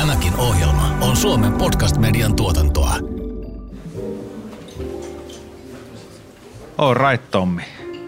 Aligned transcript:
Tämäkin 0.00 0.36
ohjelma 0.36 0.96
on 1.00 1.16
Suomen 1.16 1.52
podcast-median 1.52 2.36
tuotantoa. 2.36 2.94
All 6.78 6.94
right, 6.94 7.30
Tommi. 7.30 7.62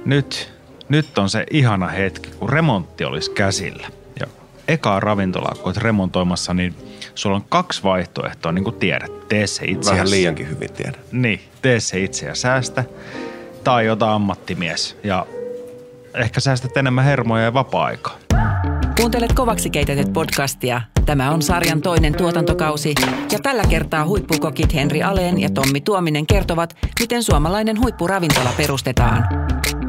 Nyt, 0.04 0.52
nyt 0.88 1.18
on 1.18 1.30
se 1.30 1.46
ihana 1.50 1.86
hetki, 1.86 2.30
kun 2.30 2.48
remontti 2.48 3.04
olisi 3.04 3.30
käsillä. 3.30 3.86
Ja 4.20 4.26
ekaa 4.68 5.00
ravintolaa, 5.00 5.54
kun 5.54 5.64
olet 5.64 5.76
remontoimassa, 5.76 6.54
niin 6.54 6.74
sulla 7.14 7.36
on 7.36 7.44
kaksi 7.48 7.82
vaihtoehtoa, 7.82 8.52
niin 8.52 8.64
kuin 8.64 8.76
tiedät. 8.76 9.28
Tee 9.28 9.46
se 9.46 9.64
itse 9.64 9.90
Vähän 9.90 10.10
liiankin 10.10 10.48
hyvin 10.48 10.72
tiedän. 10.72 11.00
Niin, 11.12 11.40
tee 11.62 11.80
se 11.80 12.00
itse 12.00 12.26
ja 12.26 12.34
säästä. 12.34 12.84
Tai 13.64 13.90
ota 13.90 14.14
ammattimies. 14.14 14.96
Ja 15.04 15.26
ehkä 16.14 16.40
säästät 16.40 16.76
enemmän 16.76 17.04
hermoja 17.04 17.44
ja 17.44 17.54
vapaa-aikaa. 17.54 18.18
Kuuntelet 19.02 19.32
kovaksi 19.32 19.70
keitetyt 19.70 20.12
podcastia. 20.12 20.80
Tämä 21.06 21.30
on 21.30 21.42
sarjan 21.42 21.82
toinen 21.82 22.14
tuotantokausi 22.16 22.94
ja 23.32 23.38
tällä 23.38 23.62
kertaa 23.64 24.06
huippukokit 24.06 24.74
Henri 24.74 25.02
Aleen 25.02 25.40
ja 25.40 25.50
Tommi 25.50 25.80
Tuominen 25.80 26.26
kertovat, 26.26 26.76
miten 27.00 27.22
suomalainen 27.22 27.80
huippuravintola 27.80 28.50
perustetaan. 28.56 29.24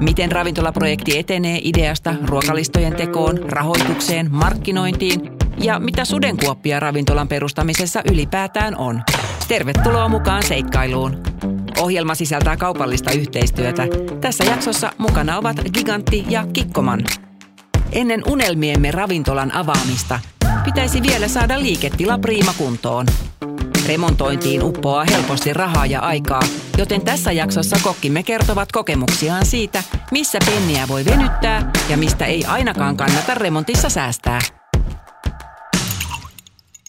Miten 0.02 0.32
ravintolaprojekti 0.32 1.18
etenee 1.18 1.60
ideasta 1.64 2.16
ruokalistojen 2.26 2.96
tekoon, 2.96 3.38
rahoitukseen, 3.38 4.28
markkinointiin 4.32 5.32
ja 5.58 5.80
mitä 5.80 6.06
sudenkuoppia 6.06 6.80
ravintolan 6.80 7.28
perustamisessa 7.28 8.02
ylipäätään 8.12 8.78
on. 8.78 9.02
Tervetuloa 9.48 10.10
mukaan 10.10 10.44
seikkailuun. 10.44 11.24
Ohjelma 11.80 12.16
sisältää 12.16 12.58
kaupallista 12.58 13.12
yhteistyötä. 13.12 13.88
Tässä 14.22 14.44
jaksossa 14.44 14.92
mukana 14.98 15.38
ovat 15.38 15.58
Gigantti 15.74 16.26
ja 16.30 16.48
Kikkoman. 16.54 17.04
Ennen 17.94 18.22
unelmiemme 18.28 18.92
ravintolan 18.92 19.56
avaamista 19.56 20.20
pitäisi 20.66 21.02
vielä 21.02 21.28
saada 21.28 21.60
liiketila 21.60 22.18
priimakuntoon. 22.18 23.06
Remontointiin 23.88 24.64
uppoaa 24.64 25.06
helposti 25.12 25.54
rahaa 25.54 25.86
ja 25.86 26.00
aikaa, 26.00 26.42
joten 26.78 27.02
tässä 27.02 27.32
jaksossa 27.32 27.78
kokkimme 27.84 28.24
kertovat 28.24 28.72
kokemuksiaan 28.72 29.46
siitä, 29.46 29.84
missä 30.12 30.38
penniä 30.46 30.88
voi 30.88 31.06
venyttää 31.06 31.72
ja 31.90 31.98
mistä 31.98 32.26
ei 32.26 32.46
ainakaan 32.46 32.98
kannata 32.98 33.36
remontissa 33.36 33.90
säästää. 33.90 34.40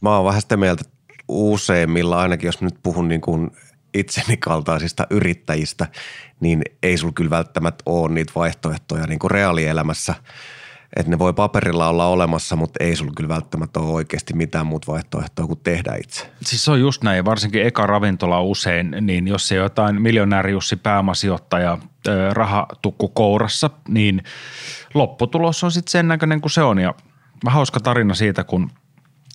Mä 0.02 0.16
oon 0.16 0.24
vähän 0.24 0.40
sitä 0.40 0.56
mieltä 0.56 0.84
useimmilla, 1.28 2.20
ainakin 2.20 2.48
jos 2.48 2.60
nyt 2.62 2.74
puhun 2.82 3.08
niin 3.08 3.20
kuin 3.20 3.50
itseni 3.94 4.36
kaltaisista 4.36 5.06
yrittäjistä, 5.10 5.86
niin 6.40 6.62
ei 6.82 6.98
sulla 6.98 7.12
kyllä 7.12 7.30
välttämättä 7.30 7.82
ole 7.86 8.12
niitä 8.12 8.32
vaihtoehtoja 8.36 9.06
niin 9.06 9.18
kuin 9.18 9.30
reaalielämässä. 9.30 10.14
Että 10.96 11.10
ne 11.10 11.18
voi 11.18 11.32
paperilla 11.32 11.88
olla 11.88 12.06
olemassa, 12.06 12.56
mutta 12.56 12.84
ei 12.84 12.96
sulla 12.96 13.12
kyllä 13.16 13.28
välttämättä 13.28 13.80
ole 13.80 13.92
oikeasti 13.92 14.34
mitään 14.34 14.66
muuta 14.66 14.92
vaihtoehtoa 14.92 15.46
kuin 15.46 15.60
tehdä 15.62 15.94
itse. 15.94 16.30
Siis 16.42 16.64
se 16.64 16.70
on 16.70 16.80
just 16.80 17.02
näin, 17.02 17.24
varsinkin 17.24 17.66
eka 17.66 17.86
ravintola 17.86 18.40
usein, 18.42 18.96
niin 19.00 19.28
jos 19.28 19.48
se 19.48 19.54
jotain 19.54 20.02
miljonääri 20.02 20.52
Jussi 20.52 20.76
pääomasijoittaja 20.76 21.78
rahatukku 22.32 23.08
kourassa, 23.08 23.70
niin 23.88 24.22
lopputulos 24.94 25.64
on 25.64 25.72
sitten 25.72 25.90
sen 25.90 26.08
näköinen 26.08 26.40
kuin 26.40 26.50
se 26.50 26.62
on. 26.62 26.78
Ja 26.78 26.94
hauska 27.46 27.80
tarina 27.80 28.14
siitä, 28.14 28.44
kun 28.44 28.70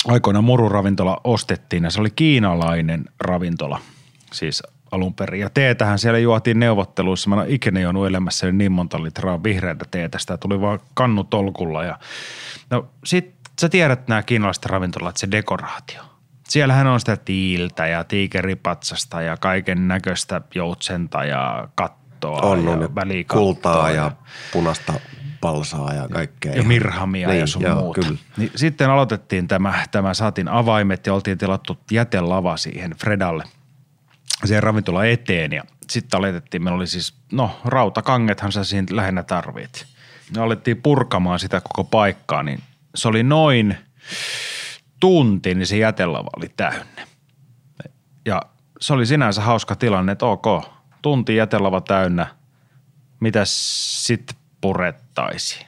aikoina 0.08 0.42
mururavintola 0.42 1.22
ostettiin 1.24 1.84
ja 1.84 1.90
se 1.90 2.02
oli 2.02 2.10
kiinalainen 2.10 3.06
ravintola, 3.20 3.80
siis 4.34 4.64
alun 4.92 5.14
perin. 5.14 5.42
Ja 5.42 5.50
teetähän 5.50 6.00
siellä 6.00 6.20
juotiin 6.20 6.60
neuvotteluissa. 6.60 7.30
Mä 7.30 7.36
en 7.36 7.42
ole 7.42 7.50
ikinä 7.50 7.80
juonut 7.80 8.08
elämässäni 8.08 8.52
niin 8.52 8.72
monta 8.72 9.04
litraa 9.04 9.44
vihreätä 9.44 9.86
teetä. 9.92 10.20
Sitä 10.20 10.38
tuli 10.38 10.62
vaan 10.62 10.80
kannu 10.94 11.24
tolkulla. 11.24 11.84
Ja 11.84 12.00
no 12.70 12.88
sit 13.06 13.36
sä 13.62 13.70
tiedät 13.70 14.08
nämä 14.08 14.24
kiinalaiset 14.24 14.66
ravintolat, 14.66 15.18
se 15.18 15.32
dekoraatio. 15.32 16.02
Siellähän 16.50 16.88
on 16.88 17.00
sitä 17.00 17.18
tiiltä 17.18 17.88
ja 17.88 18.04
tiikeripatsasta 18.04 19.22
ja 19.22 19.38
kaiken 19.38 19.88
näköistä 19.88 20.42
joutsenta 20.56 21.26
ja 21.26 21.68
kattoa 21.76 22.42
On, 22.42 22.66
ja 22.66 22.72
on 22.72 22.82
ja 22.82 23.24
kultaa 23.32 23.92
ja 23.92 24.12
punaista 24.54 24.94
palsaa 25.42 25.94
ja 25.94 26.08
kaikkea. 26.08 26.54
ja 26.54 26.64
mirhamia 26.64 27.28
niin, 27.28 27.40
ja 27.40 27.48
sun 27.48 27.62
joo, 27.62 27.76
muuta. 27.76 28.02
Kyllä. 28.02 28.20
Niin 28.38 28.52
sitten 28.56 28.90
aloitettiin 28.90 29.48
tämä, 29.48 29.74
tämä, 29.92 30.14
saatiin 30.14 30.48
avaimet 30.48 31.06
ja 31.06 31.14
oltiin 31.14 31.38
tilattu 31.38 31.78
jätelava 31.92 32.58
siihen 32.58 32.92
Fredalle, 32.92 33.44
siihen 34.46 34.64
ravintola 34.64 35.06
eteen 35.06 35.52
ja 35.52 35.64
sitten 35.90 36.18
aloitettiin, 36.18 36.64
meillä 36.64 36.78
oli 36.78 36.88
siis, 36.88 37.14
no 37.32 37.60
rautakangethan 37.66 38.52
sä 38.52 38.64
siinä 38.64 38.88
lähinnä 38.92 39.24
tarvit. 39.24 39.86
Me 40.36 40.42
alettiin 40.42 40.82
purkamaan 40.82 41.40
sitä 41.40 41.62
koko 41.62 41.84
paikkaa, 41.84 42.44
niin 42.44 42.64
se 42.96 43.08
oli 43.08 43.24
noin 43.24 43.78
tunti, 45.00 45.56
niin 45.56 45.68
se 45.68 45.78
jätelava 45.78 46.30
oli 46.38 46.52
täynnä. 46.58 47.08
Ja 48.26 48.42
se 48.82 48.94
oli 48.94 49.06
sinänsä 49.06 49.42
hauska 49.42 49.76
tilanne, 49.76 50.12
että 50.12 50.26
ok, 50.26 50.46
tunti 51.02 51.36
jätelava 51.36 51.82
täynnä, 51.82 52.28
mitä 53.20 53.42
sitten 53.46 54.38
purettaisiin. 54.62 55.68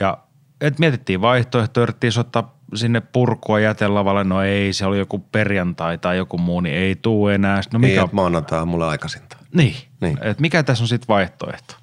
Ja 0.00 0.18
et 0.60 0.78
mietittiin 0.78 1.20
vaihtoehtoja, 1.20 1.82
yritettiin 1.82 2.12
soittaa 2.12 2.59
sinne 2.74 3.00
purkua 3.00 3.60
jätelavalle, 3.60 4.24
no 4.24 4.42
ei, 4.42 4.72
se 4.72 4.86
oli 4.86 4.98
joku 4.98 5.18
perjantai 5.18 5.98
tai 5.98 6.16
joku 6.16 6.38
muu, 6.38 6.60
niin 6.60 6.74
ei 6.74 6.96
tuu 6.96 7.28
enää. 7.28 7.60
No 7.72 7.78
Mikä? 7.78 7.92
Niin, 7.92 8.04
että 8.04 8.14
maanantai 8.14 8.66
mulle 8.66 8.86
aikaisinta. 8.86 9.36
niin, 9.54 9.76
Niin. 10.00 10.18
Et 10.22 10.40
mikä 10.40 10.62
tässä 10.62 10.84
on 10.84 10.88
sitten 10.88 11.08
vaihtoehto? 11.08 11.74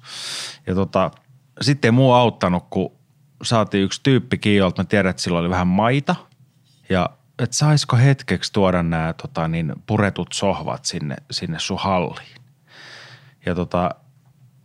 Ja 0.66 0.74
tota, 0.74 1.10
sitten 1.60 1.88
ei 1.88 1.92
muu 1.92 2.12
auttanut, 2.12 2.64
kun 2.70 2.92
saatiin 3.42 3.84
yksi 3.84 4.00
tyyppi 4.02 4.38
kiinni, 4.38 4.58
jolta 4.58 4.82
mä 4.82 4.86
tiedän, 4.86 5.10
että 5.10 5.22
sillä 5.22 5.38
oli 5.38 5.50
vähän 5.50 5.66
maita. 5.66 6.16
Ja 6.88 7.10
että 7.38 7.56
saisiko 7.56 7.96
hetkeksi 7.96 8.52
tuoda 8.52 8.82
nämä 8.82 9.12
tota, 9.22 9.48
niin 9.48 9.72
puretut 9.86 10.28
sohvat 10.32 10.84
sinne, 10.84 11.16
sinne 11.30 11.58
sun 11.58 11.78
halliin. 11.80 12.38
Ja 13.46 13.54
tota, 13.54 13.90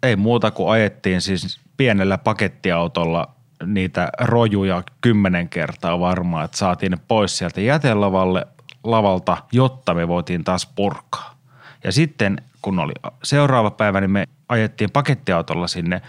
ei 0.04 0.16
muuta 0.16 0.52
kuin 0.52 0.72
ajettiin 0.72 1.22
siis 1.22 1.60
pienellä 1.78 2.18
pakettiautolla 2.18 3.33
niitä 3.66 4.10
rojuja 4.20 4.84
kymmenen 5.02 5.50
kertaa 5.50 6.00
varmaan, 6.00 6.46
että 6.46 6.58
saatiin 6.58 6.92
ne 6.92 6.98
pois 7.08 7.38
sieltä 7.38 7.62
jätelavalle 7.62 8.48
lavalta, 8.84 9.38
jotta 9.52 9.94
me 9.94 10.08
voitiin 10.08 10.44
taas 10.44 10.66
purkaa. 10.66 11.36
Ja 11.84 11.92
sitten 11.92 12.42
kun 12.62 12.80
oli 12.80 12.94
seuraava 13.24 13.72
päivä, 13.72 14.02
niin 14.02 14.12
me 14.12 14.28
ajettiin 14.50 14.92
pakettiautolla 14.92 15.68
sinne 15.68 16.02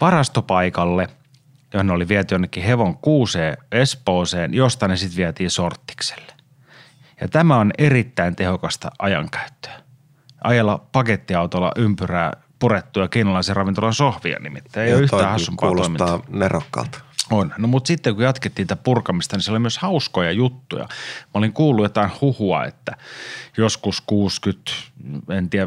varastopaikalle, 0.00 1.08
johon 1.74 1.90
oli 1.90 2.08
viety 2.08 2.34
jonnekin 2.34 2.64
hevon 2.64 2.96
kuuseen 2.96 3.56
Espooseen, 3.72 4.54
josta 4.54 4.88
ne 4.88 4.96
sitten 4.96 5.16
vietiin 5.16 5.50
sorttikselle. 5.50 6.32
Ja 7.20 7.28
tämä 7.28 7.56
on 7.56 7.72
erittäin 7.78 8.36
tehokasta 8.36 8.90
ajankäyttöä. 8.98 9.80
Ajella 10.44 10.86
pakettiautolla 10.92 11.72
ympyrää 11.76 12.32
purettuja 12.60 13.08
kiinalaisen 13.08 13.56
ravintolan 13.56 13.94
sohvia 13.94 14.38
nimittäin. 14.38 14.84
Ei 14.84 14.90
Joo, 14.90 14.96
ole 14.98 15.04
yhtään 15.04 15.30
hassumpaa 15.30 15.68
Kuulostaa 15.68 16.06
toimintaa. 16.08 16.38
nerokkaalta. 16.38 17.00
On. 17.30 17.54
No 17.58 17.68
mutta 17.68 17.88
sitten 17.88 18.14
kun 18.14 18.24
jatkettiin 18.24 18.68
tätä 18.68 18.82
purkamista, 18.82 19.36
niin 19.36 19.42
siellä 19.42 19.56
oli 19.56 19.60
myös 19.62 19.78
hauskoja 19.78 20.32
juttuja. 20.32 20.84
Mä 20.84 21.30
olin 21.34 21.52
kuullut 21.52 21.84
jotain 21.84 22.10
huhua, 22.20 22.64
että 22.64 22.96
joskus 23.56 24.00
60, 24.00 24.72
en 25.30 25.50
tiedä 25.50 25.66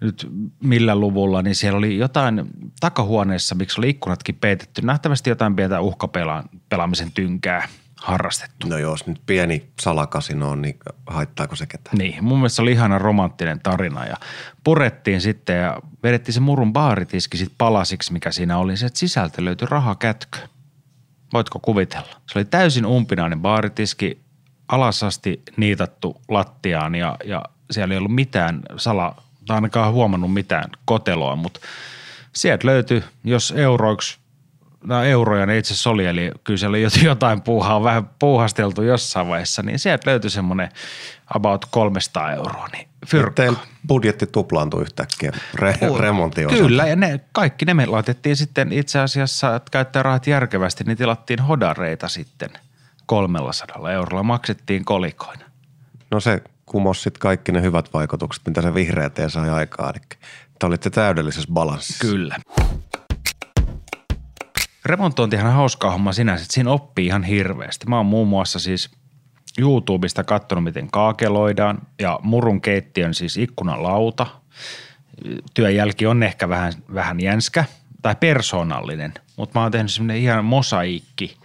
nyt 0.00 0.28
millä 0.62 0.96
luvulla, 0.96 1.42
niin 1.42 1.54
siellä 1.54 1.78
oli 1.78 1.98
jotain 1.98 2.44
takahuoneessa, 2.80 3.54
miksi 3.54 3.80
oli 3.80 3.90
ikkunatkin 3.90 4.34
peitetty. 4.34 4.82
Nähtävästi 4.82 5.30
jotain 5.30 5.56
pientä 5.56 5.80
uhkapelaamisen 5.80 7.12
tynkää 7.12 7.68
harrastettu. 7.96 8.68
No 8.68 8.78
jos 8.78 9.06
nyt 9.06 9.20
pieni 9.26 9.68
salakasino 9.80 10.50
on, 10.50 10.62
niin 10.62 10.78
haittaako 11.06 11.56
se 11.56 11.66
ketään? 11.66 11.98
Niin, 11.98 12.24
mun 12.24 12.38
mielestä 12.38 12.56
se 12.56 12.62
oli 12.62 12.72
ihana 12.72 12.98
romanttinen 12.98 13.60
tarina 13.60 14.06
ja 14.06 14.16
purettiin 14.64 15.20
sitten 15.20 15.58
ja 15.58 15.80
vedettiin 16.02 16.34
se 16.34 16.40
murun 16.40 16.72
baaritiski 16.72 17.36
sitten 17.36 17.56
palasiksi, 17.58 18.12
mikä 18.12 18.30
siinä 18.30 18.58
oli. 18.58 18.76
Se, 18.76 18.86
että 18.86 18.98
sisältä 18.98 19.44
löytyi 19.44 19.68
rahakätkö. 19.70 20.38
Voitko 21.32 21.58
kuvitella? 21.58 22.20
Se 22.32 22.38
oli 22.38 22.44
täysin 22.44 22.86
umpinainen 22.86 23.40
baaritiski, 23.40 24.20
alas 24.68 25.02
asti 25.02 25.42
niitattu 25.56 26.20
lattiaan 26.28 26.94
ja, 26.94 27.16
ja 27.24 27.42
siellä 27.70 27.94
ei 27.94 27.98
ollut 27.98 28.14
mitään 28.14 28.62
sala, 28.76 29.22
tai 29.46 29.54
ainakaan 29.54 29.92
huomannut 29.92 30.32
mitään 30.32 30.70
koteloa, 30.84 31.36
mutta 31.36 31.60
sieltä 32.32 32.66
löytyi, 32.66 33.04
jos 33.24 33.54
euroiksi 33.56 34.18
nämä 34.84 35.04
euroja 35.04 35.46
ne 35.46 35.58
itse 35.58 35.74
asiassa 35.74 35.90
oli, 35.90 36.06
eli 36.06 36.30
kyllä 36.44 36.58
siellä 36.58 36.74
oli 36.74 37.04
jotain 37.04 37.42
puuhaa, 37.42 37.82
vähän 37.82 38.10
puuhasteltu 38.18 38.82
jossain 38.82 39.28
vaiheessa, 39.28 39.62
niin 39.62 39.78
sieltä 39.78 40.10
löytyi 40.10 40.30
semmoinen 40.30 40.68
about 41.34 41.64
300 41.70 42.32
euroa, 42.32 42.68
niin 42.72 42.88
fyrkka. 43.06 43.32
Teidän 43.34 43.56
budjetti 43.88 44.26
tuplaantui 44.26 44.82
yhtäkkiä 44.82 45.32
re- 45.56 46.00
remontin 46.00 46.46
osalta. 46.46 46.62
Kyllä, 46.62 46.86
ja 46.86 46.96
ne, 46.96 47.20
kaikki 47.32 47.64
ne 47.64 47.74
me 47.74 47.86
laitettiin 47.86 48.36
sitten 48.36 48.72
itse 48.72 48.98
asiassa, 48.98 49.56
että 49.56 49.70
käyttää 49.70 50.02
rahat 50.02 50.26
järkevästi, 50.26 50.84
niin 50.84 50.96
tilattiin 50.96 51.40
hodareita 51.40 52.08
sitten 52.08 52.50
300 53.06 53.92
eurolla, 53.92 54.22
maksettiin 54.22 54.84
kolikoina. 54.84 55.44
No 56.10 56.20
se 56.20 56.42
kumosi 56.66 57.00
sitten 57.00 57.20
kaikki 57.20 57.52
ne 57.52 57.62
hyvät 57.62 57.94
vaikutukset, 57.94 58.46
mitä 58.46 58.62
se 58.62 58.74
vihreä 58.74 59.10
tee 59.10 59.30
sai 59.30 59.50
aikaan. 59.50 59.94
Eli 59.96 60.18
te 60.58 60.66
olitte 60.66 60.90
täydellisessä 60.90 61.48
balanssissa. 61.52 62.06
Kyllä. 62.06 62.36
Remontointihan 64.86 65.46
on 65.46 65.52
hauskaa 65.52 65.90
homma 65.90 66.12
sinänsä, 66.12 66.42
että 66.42 66.54
siinä 66.54 66.70
oppii 66.70 67.06
ihan 67.06 67.22
hirveästi. 67.22 67.86
Mä 67.86 67.96
oon 67.96 68.06
muun 68.06 68.28
muassa 68.28 68.58
siis 68.58 68.90
YouTubesta 69.58 70.24
katsonut, 70.24 70.64
miten 70.64 70.90
kaakeloidaan 70.90 71.78
ja 72.00 72.20
murun 72.22 72.60
keittiön 72.60 73.14
siis 73.14 73.36
ikkunalauta. 73.36 74.26
Työn 75.54 75.74
jälki 75.74 76.06
on 76.06 76.22
ehkä 76.22 76.48
vähän, 76.48 76.72
vähän 76.94 77.20
jänskä 77.20 77.64
tai 78.02 78.14
persoonallinen, 78.20 79.14
mutta 79.36 79.58
mä 79.58 79.62
oon 79.62 79.72
tehnyt 79.72 79.92
semmoinen 79.92 80.16
ihan 80.16 80.44
mosaikki 80.44 81.36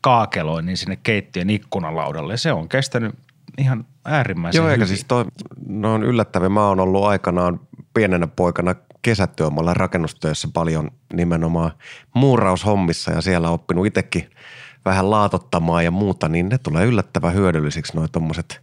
kaakeloinnin 0.00 0.76
sinne 0.76 0.98
keittiön 1.02 1.50
ikkunalaudalle. 1.50 2.36
Se 2.36 2.52
on 2.52 2.68
kestänyt 2.68 3.14
ihan 3.58 3.84
äärimmäisen 4.04 4.58
Joo, 4.58 4.68
eikä 4.68 4.74
hyvin. 4.74 4.88
siis 4.88 5.04
toi, 5.08 5.24
no 5.68 5.94
on 5.94 6.02
yllättävää. 6.02 6.48
Mä 6.48 6.68
oon 6.68 6.80
ollut 6.80 7.04
aikanaan 7.04 7.60
pienenä 7.94 8.26
poikana 8.26 8.74
kesätyömaalla 9.04 9.74
rakennustöissä 9.74 10.48
paljon 10.52 10.90
nimenomaan 11.12 11.70
muuraushommissa 12.14 13.12
ja 13.12 13.20
siellä 13.20 13.50
oppinut 13.50 13.86
itsekin 13.86 14.30
vähän 14.84 15.10
laatottamaan 15.10 15.84
ja 15.84 15.90
muuta, 15.90 16.28
niin 16.28 16.48
ne 16.48 16.58
tulee 16.58 16.86
yllättävän 16.86 17.34
hyödyllisiksi 17.34 17.96
noin 17.96 18.10
tommoset 18.12 18.60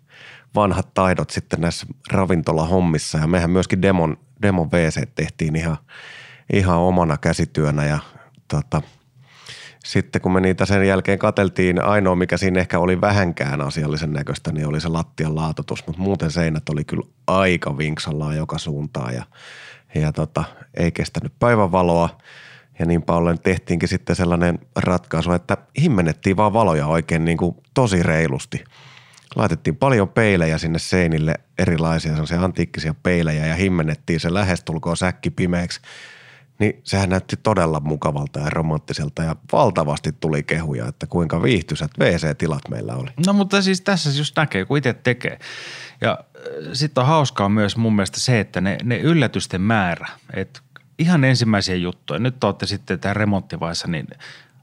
vanhat 0.55 0.93
taidot 0.93 1.29
sitten 1.29 1.61
näissä 1.61 1.87
ravintolahommissa. 2.11 3.17
Ja 3.17 3.27
mehän 3.27 3.49
myöskin 3.49 3.81
demon, 3.81 4.17
demon 4.41 4.71
WC 4.71 5.09
tehtiin 5.15 5.55
ihan, 5.55 5.77
ihan 6.53 6.77
omana 6.77 7.17
käsityönä 7.17 7.85
ja 7.85 7.99
tota, 8.47 8.81
sitten 9.85 10.21
kun 10.21 10.31
me 10.31 10.41
niitä 10.41 10.65
sen 10.65 10.87
jälkeen 10.87 11.19
kateltiin, 11.19 11.83
ainoa 11.83 12.15
mikä 12.15 12.37
siinä 12.37 12.59
ehkä 12.59 12.79
oli 12.79 13.01
vähänkään 13.01 13.61
asiallisen 13.61 14.13
näköistä, 14.13 14.51
niin 14.51 14.67
oli 14.67 14.81
se 14.81 14.87
lattian 14.87 15.35
laatotus, 15.35 15.87
mutta 15.87 16.01
muuten 16.01 16.31
seinät 16.31 16.69
oli 16.69 16.83
kyllä 16.83 17.07
aika 17.27 17.77
vinksallaan 17.77 18.37
joka 18.37 18.57
suuntaan 18.57 19.13
ja, 19.15 19.23
ja 19.95 20.11
tota, 20.11 20.43
ei 20.73 20.91
kestänyt 20.91 21.33
päivänvaloa. 21.39 22.09
Ja 22.79 22.85
niin 22.85 23.03
ollen 23.07 23.39
tehtiinkin 23.39 23.89
sitten 23.89 24.15
sellainen 24.15 24.59
ratkaisu, 24.75 25.31
että 25.31 25.57
himmennettiin 25.81 26.37
vaan 26.37 26.53
valoja 26.53 26.87
oikein 26.87 27.25
niin 27.25 27.37
kuin 27.37 27.55
tosi 27.73 28.03
reilusti. 28.03 28.63
Laitettiin 29.35 29.75
paljon 29.75 30.09
peilejä 30.09 30.57
sinne 30.57 30.79
seinille, 30.79 31.35
erilaisia 31.57 32.11
sellaisia 32.11 32.41
antiikkisia 32.41 32.95
peilejä 33.03 33.45
ja 33.45 33.55
himmennettiin 33.55 34.19
se 34.19 34.33
lähestulkoon 34.33 34.97
säkki 34.97 35.29
pimeäksi 35.29 35.81
niin 36.61 36.81
sehän 36.83 37.09
näytti 37.09 37.37
todella 37.43 37.79
mukavalta 37.79 38.39
ja 38.39 38.49
romanttiselta 38.49 39.23
ja 39.23 39.35
valtavasti 39.51 40.11
tuli 40.11 40.43
kehuja, 40.43 40.87
että 40.87 41.07
kuinka 41.07 41.43
viihtyisät 41.43 41.91
WC-tilat 41.99 42.61
meillä 42.69 42.95
oli. 42.95 43.09
No 43.25 43.33
mutta 43.33 43.61
siis 43.61 43.81
tässä 43.81 44.09
just 44.09 44.37
näkee, 44.37 44.65
kun 44.65 44.77
itse 44.77 44.93
tekee. 44.93 45.39
Ja 46.01 46.19
sitten 46.73 47.01
on 47.01 47.07
hauskaa 47.07 47.49
myös 47.49 47.77
mun 47.77 47.95
mielestä 47.95 48.19
se, 48.19 48.39
että 48.39 48.61
ne, 48.61 48.77
ne 48.83 48.97
yllätysten 48.97 49.61
määrä, 49.61 50.07
että 50.33 50.59
ihan 50.99 51.23
ensimmäisiä 51.23 51.75
juttuja, 51.75 52.19
nyt 52.19 52.43
olette 52.43 52.65
sitten 52.65 52.99
tämän 52.99 53.15
remonttivaiheessa, 53.15 53.87
niin 53.87 54.07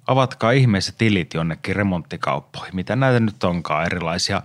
avatkaa 0.07 0.51
ihmeessä 0.51 0.93
tilit 0.99 1.35
jonnekin 1.35 1.77
remonttikauppoihin, 1.77 2.77
mitä 2.77 2.97
näitä 2.97 3.21
nyt 3.21 3.45
onkaan 3.45 3.87
erilaisia 3.87 4.43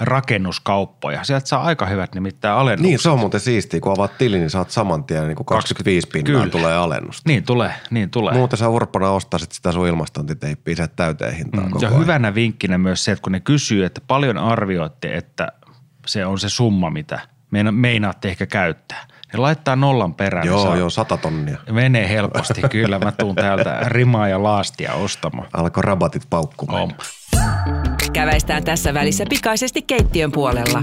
rakennuskauppoja. 0.00 1.24
Sieltä 1.24 1.46
saa 1.46 1.62
aika 1.62 1.86
hyvät 1.86 2.14
nimittäin 2.14 2.54
alennukset. 2.54 2.90
Niin, 2.90 2.98
se 2.98 3.08
on 3.08 3.18
muuten 3.18 3.40
siistiä, 3.40 3.80
kun 3.80 3.92
avaat 3.92 4.18
tilin, 4.18 4.40
niin 4.40 4.50
saat 4.50 4.70
saman 4.70 5.04
tien 5.04 5.26
niin 5.26 5.36
kuin 5.36 5.46
25 5.46 6.08
pinnaa 6.12 6.40
Kyllä. 6.40 6.50
tulee 6.52 6.76
alennusta. 6.76 7.22
Niin 7.30 7.42
tulee, 7.44 7.72
niin 7.90 8.10
tulee. 8.10 8.34
Muuten 8.34 8.58
sä 8.58 8.68
urppona 8.68 9.10
ostaisit 9.10 9.52
sitä 9.52 9.72
sun 9.72 9.86
ilmastointiteippiä 9.88 10.74
se 10.76 10.88
täyteen 10.88 11.34
hintaan 11.34 11.64
mm, 11.64 11.70
koko 11.70 11.84
Ja 11.84 11.88
ajan. 11.90 12.00
hyvänä 12.00 12.34
vinkkinä 12.34 12.78
myös 12.78 13.04
se, 13.04 13.12
että 13.12 13.22
kun 13.22 13.32
ne 13.32 13.40
kysyy, 13.40 13.84
että 13.84 14.00
paljon 14.06 14.38
arvioitte, 14.38 15.16
että 15.16 15.52
se 16.06 16.26
on 16.26 16.38
se 16.38 16.48
summa, 16.48 16.90
mitä 16.90 17.20
meina- 17.50 17.72
meinaatte 17.72 18.28
ehkä 18.28 18.46
käyttää. 18.46 19.06
Ne 19.32 19.38
laittaa 19.38 19.76
nollan 19.76 20.14
perään. 20.14 20.46
Joo, 20.46 20.62
saa- 20.62 20.76
joo, 20.76 20.90
sata 20.90 21.16
tonnia. 21.16 21.58
Menee 21.70 22.08
helposti, 22.08 22.62
kyllä. 22.70 22.98
Mä 22.98 23.12
tuun 23.12 23.34
täältä 23.34 23.80
rimaa 23.86 24.28
ja 24.28 24.42
laastia 24.42 24.92
ostamaan. 24.94 25.48
Alkoi 25.52 25.82
rabatit 25.82 26.22
paukkumaan. 26.30 26.82
On. 26.82 26.92
Käväistään 28.12 28.64
tässä 28.64 28.94
välissä 28.94 29.24
pikaisesti 29.28 29.82
keittiön 29.82 30.32
puolella. 30.32 30.82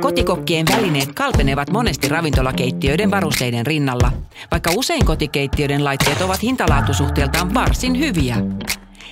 Kotikokkien 0.00 0.66
välineet 0.76 1.12
kalpenevat 1.14 1.70
monesti 1.70 2.08
ravintolakeittiöiden 2.08 3.10
varusteiden 3.10 3.66
rinnalla, 3.66 4.12
vaikka 4.50 4.70
usein 4.76 5.04
kotikeittiöiden 5.04 5.84
laitteet 5.84 6.20
ovat 6.20 6.42
hintalaatusuhteeltaan 6.42 7.54
varsin 7.54 7.98
hyviä. 7.98 8.36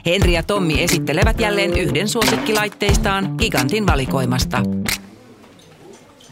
Henri 0.07 0.33
ja 0.33 0.43
Tommi 0.43 0.83
esittelevät 0.83 1.41
jälleen 1.41 1.79
yhden 1.79 2.09
suosikkilaitteistaan 2.09 3.35
gigantin 3.39 3.87
valikoimasta. 3.87 4.63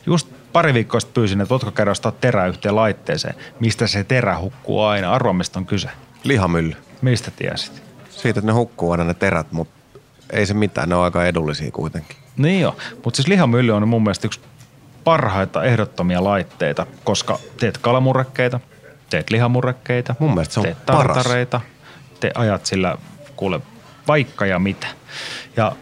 Just 0.06 0.28
pari 0.52 0.74
viikkoa 0.74 1.00
sitten 1.00 1.14
pyysin, 1.14 1.40
että 1.40 1.50
voitko 1.50 1.70
käydä 1.70 1.90
ostaa 1.90 2.12
terää 2.12 2.46
yhteen 2.46 2.76
laitteeseen. 2.76 3.34
Mistä 3.60 3.86
se 3.86 4.04
terä 4.04 4.38
hukkuu 4.38 4.82
aina? 4.82 5.12
Arvoa, 5.12 5.32
mistä 5.32 5.58
on 5.58 5.66
kyse. 5.66 5.88
Lihamylly. 6.24 6.76
Mistä 7.02 7.30
tiesit? 7.30 7.82
Siitä, 8.10 8.40
että 8.40 8.46
ne 8.46 8.52
hukkuu 8.52 8.90
aina 8.92 9.04
ne 9.04 9.14
terät, 9.14 9.52
mutta 9.52 9.74
ei 10.32 10.46
se 10.46 10.54
mitään, 10.54 10.88
ne 10.88 10.94
on 10.94 11.04
aika 11.04 11.24
edullisia 11.24 11.70
kuitenkin. 11.70 12.16
Niin 12.36 12.60
joo, 12.60 12.76
mutta 13.04 13.16
siis 13.16 13.28
lihamylly 13.28 13.72
on 13.72 13.88
mun 13.88 14.02
mielestä 14.02 14.26
yksi 14.26 14.40
parhaita 15.04 15.64
ehdottomia 15.64 16.24
laitteita, 16.24 16.86
koska 17.04 17.38
teet 17.60 17.78
kalamurrekkeita, 17.78 18.60
teet 19.10 19.30
lihamurrekkeita, 19.30 20.14
Mun 20.18 20.34
mielestä 20.34 20.54
se 20.54 20.60
on 20.60 20.64
teet 20.64 20.86
paras. 20.86 21.16
tartareita, 21.16 21.60
te 22.20 22.30
ajat 22.34 22.66
sillä 22.66 22.96
kuule 23.36 23.60
vaikka 24.08 24.46
ja 24.46 24.58
mitä. 24.58 24.86
Ja 25.56 25.72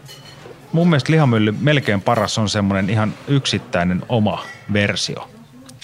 mun 0.71 0.89
mielestä 0.89 1.11
lihamylly 1.11 1.51
melkein 1.51 2.01
paras 2.01 2.37
on 2.37 2.49
semmoinen 2.49 2.89
ihan 2.89 3.13
yksittäinen 3.27 4.03
oma 4.09 4.43
versio. 4.73 5.29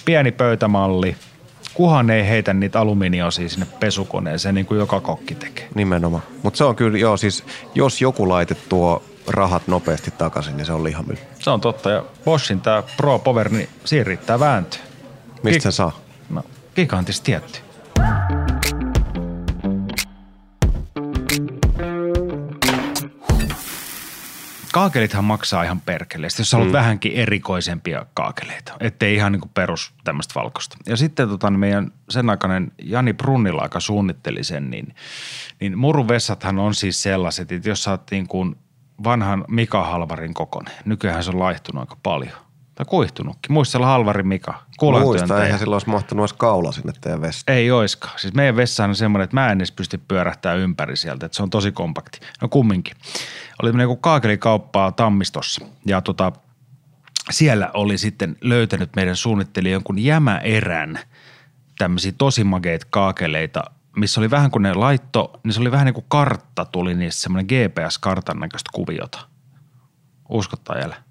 Pieni 0.04 0.32
pöytämalli, 0.32 1.16
kuhan 1.74 2.10
ei 2.10 2.28
heitä 2.28 2.54
niitä 2.54 2.80
alumiiniosia 2.80 3.48
sinne 3.48 3.66
pesukoneeseen 3.80 4.54
niin 4.54 4.66
kuin 4.66 4.78
joka 4.78 5.00
kokki 5.00 5.34
tekee. 5.34 5.68
Nimenomaan. 5.74 6.22
Mutta 6.42 6.58
se 6.58 6.64
on 6.64 6.76
kyllä, 6.76 6.98
joo 6.98 7.16
siis, 7.16 7.44
jos 7.74 8.00
joku 8.00 8.28
laite 8.28 8.54
tuo 8.54 9.02
rahat 9.26 9.68
nopeasti 9.68 10.10
takaisin, 10.10 10.56
niin 10.56 10.66
se 10.66 10.72
on 10.72 10.84
lihamylly. 10.84 11.18
Se 11.38 11.50
on 11.50 11.60
totta 11.60 11.90
ja 11.90 12.04
Boschin 12.24 12.60
tämä 12.60 12.82
Pro 12.96 13.18
Power, 13.18 13.48
niin 13.48 13.68
siinä 13.84 14.04
riittää 14.04 14.40
vääntöä. 14.40 14.80
Mistä 15.42 15.58
Ki- 15.58 15.60
sen 15.60 15.72
saa? 15.72 16.00
No, 16.30 16.42
gigantista 16.74 17.24
tietty. 17.24 17.58
Kaakelithan 24.76 25.24
maksaa 25.24 25.62
ihan 25.62 25.80
perkeleesti, 25.80 26.40
jos 26.40 26.52
haluat 26.52 26.68
mm. 26.68 26.72
vähänkin 26.72 27.12
erikoisempia 27.12 28.06
kaakeleita, 28.14 28.72
ettei 28.80 29.14
ihan 29.14 29.32
niin 29.32 29.40
kuin 29.40 29.50
perus 29.54 29.92
tämmöistä 30.04 30.34
valkoista. 30.34 30.76
Ja 30.86 30.96
sitten 30.96 31.28
tota, 31.28 31.50
niin 31.50 31.60
meidän 31.60 31.92
sen 32.08 32.30
aikainen 32.30 32.72
Jani 32.82 33.12
Brunnila, 33.12 33.62
joka 33.62 33.80
suunnitteli 33.80 34.44
sen, 34.44 34.70
niin, 34.70 34.94
niin 35.60 35.78
muruvessathan 35.78 36.58
on 36.58 36.74
siis 36.74 37.02
sellaiset, 37.02 37.52
että 37.52 37.68
jos 37.68 37.82
sä 37.82 37.90
oot 37.90 38.10
niin 38.10 38.26
kuin 38.28 38.56
vanhan 39.04 39.44
Mika 39.48 39.84
Halvarin 39.84 40.34
kokonen, 40.34 40.74
nykyään 40.84 41.24
se 41.24 41.30
on 41.30 41.38
laihtunut 41.38 41.80
aika 41.80 41.96
paljon. 42.02 42.45
Tai 42.76 42.86
kuihtunutkin. 42.88 43.52
Muistella 43.52 43.86
Halvari 43.86 44.22
Mika, 44.22 44.62
Muista, 44.82 45.44
eihän 45.44 45.58
silloin 45.58 45.74
olisi 45.74 45.88
mahtunut 45.88 46.22
edes 46.22 46.32
kaula 46.32 46.72
sinne 46.72 46.92
teidän 47.00 47.20
vessaan. 47.20 47.56
Ei 47.56 47.70
oiskaan. 47.70 48.18
Siis 48.18 48.34
meidän 48.34 48.56
vessahan 48.56 48.90
on 48.90 48.96
semmoinen, 48.96 49.24
että 49.24 49.36
mä 49.36 49.52
en 49.52 49.58
edes 49.58 49.72
pysty 49.72 50.00
pyörähtämään 50.08 50.60
ympäri 50.60 50.96
sieltä, 50.96 51.26
että 51.26 51.36
se 51.36 51.42
on 51.42 51.50
tosi 51.50 51.72
kompakti. 51.72 52.20
No 52.42 52.48
kumminkin. 52.48 52.96
Oli 53.62 53.70
tämmöinen 53.70 53.84
joku 53.84 53.96
kaakelikauppaa 53.96 54.92
Tammistossa 54.92 55.66
ja 55.86 56.00
tota, 56.00 56.32
siellä 57.30 57.70
oli 57.74 57.98
sitten 57.98 58.36
löytänyt 58.40 58.90
meidän 58.96 59.16
suunnittelija 59.16 59.72
jonkun 59.72 59.98
jämäerän 59.98 60.98
tämmöisiä 61.78 62.12
tosi 62.18 62.44
makeita 62.44 62.86
kaakeleita, 62.90 63.64
missä 63.96 64.20
oli 64.20 64.30
vähän 64.30 64.50
kuin 64.50 64.62
ne 64.62 64.74
laitto, 64.74 65.40
niin 65.44 65.52
se 65.52 65.60
oli 65.60 65.72
vähän 65.72 65.86
niin 65.86 65.94
kuin 65.94 66.06
kartta 66.08 66.64
tuli 66.64 66.94
niissä 66.94 67.22
semmoinen 67.22 67.46
GPS-kartan 67.46 68.40
näköistä 68.40 68.70
kuviota. 68.74 69.18
Uskottaa 70.28 70.78
jälleen. 70.78 71.05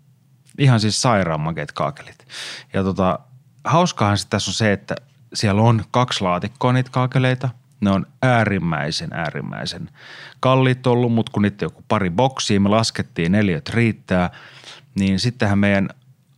Ihan 0.58 0.80
siis 0.80 1.02
sairaan 1.02 1.42
makeat 1.42 1.72
kaakelit. 1.72 2.28
Ja 2.74 2.84
tota, 2.84 3.20
hauskaahan 3.64 4.18
se 4.18 4.28
tässä 4.28 4.52
on 4.52 4.56
se, 4.56 4.72
että 4.72 4.96
siellä 5.34 5.62
on 5.62 5.84
kaksi 5.92 6.22
laatikkoa 6.22 6.74
niitä 6.74 6.90
kaakeleita. 6.90 7.50
Ne 7.82 7.92
on 7.92 8.08
äärimmäisen, 8.22 9.14
äärimmäisen 9.14 9.90
kalliit 10.40 10.88
ollut, 10.88 11.14
mutta 11.14 11.32
kun 11.32 11.42
niitä 11.42 11.66
joku 11.66 11.84
pari 11.88 12.10
boksia, 12.10 12.60
me 12.60 12.70
laskettiin 12.70 13.32
neljät 13.32 13.70
riittää, 13.70 14.30
niin 14.96 15.20
sittenhän 15.20 15.60
meidän 15.60 15.90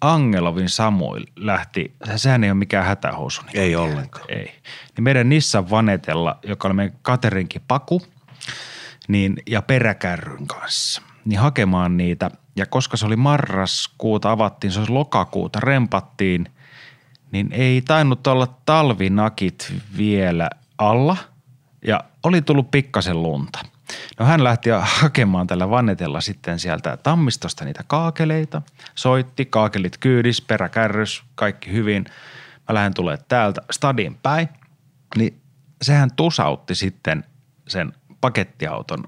Angelovin 0.02 0.70
Samuil 0.70 1.26
lähti, 1.36 1.94
sehän 2.16 2.44
ei 2.44 2.50
ole 2.50 2.58
mikään 2.58 2.86
hätähousu. 2.86 3.42
Niin 3.42 3.62
Ei 3.62 3.76
ollenkaan. 3.76 4.26
Ei. 4.30 4.46
Niin 4.96 5.04
meidän 5.04 5.30
Nissan 5.30 5.70
Vanetella, 5.70 6.40
joka 6.44 6.68
oli 6.68 6.76
meidän 6.76 6.98
Katerinkin 7.02 7.62
paku, 7.68 8.02
niin, 9.08 9.36
ja 9.48 9.62
peräkärryn 9.62 10.48
kanssa, 10.48 11.02
niin 11.28 11.40
hakemaan 11.40 11.98
niitä. 11.98 12.32
Ja 12.56 12.66
koska 12.66 12.98
se 12.98 13.06
oli 13.06 13.16
marraskuuta, 13.16 14.32
avattiin, 14.32 14.72
se 14.72 14.80
olisi 14.80 14.92
lokakuuta, 14.92 15.60
rempattiin, 15.60 16.52
niin 17.32 17.52
ei 17.52 17.82
tainnut 17.82 18.28
olla 18.28 18.48
talvinakit 18.66 19.74
vielä 19.98 20.50
alla 20.78 21.18
ja 21.86 22.04
oli 22.24 22.42
tullut 22.42 22.72
pikkasen 22.72 23.24
lunta. 23.24 23.60
No 24.20 24.26
hän 24.26 24.44
lähti 24.44 24.70
hakemaan 24.82 25.48
tällä 25.48 25.70
Vannetella 25.70 26.22
sitten 26.22 26.60
sieltä 26.60 26.98
Tammistosta 26.98 27.66
niitä 27.66 27.84
kaakeleita. 27.88 28.62
Soitti, 28.96 29.46
kaakelit 29.46 29.98
kyydis, 29.98 30.42
peräkärrys, 30.42 31.24
kaikki 31.36 31.72
hyvin. 31.72 32.06
Mä 32.70 32.76
lähden 32.76 32.94
tulee 32.94 33.18
täältä 33.28 33.62
stadin 33.72 34.18
päin. 34.24 34.50
Niin 35.18 35.42
sehän 35.82 36.10
tusautti 36.16 36.76
sitten 36.76 37.24
sen 37.68 37.94
pakettiauton 38.22 39.04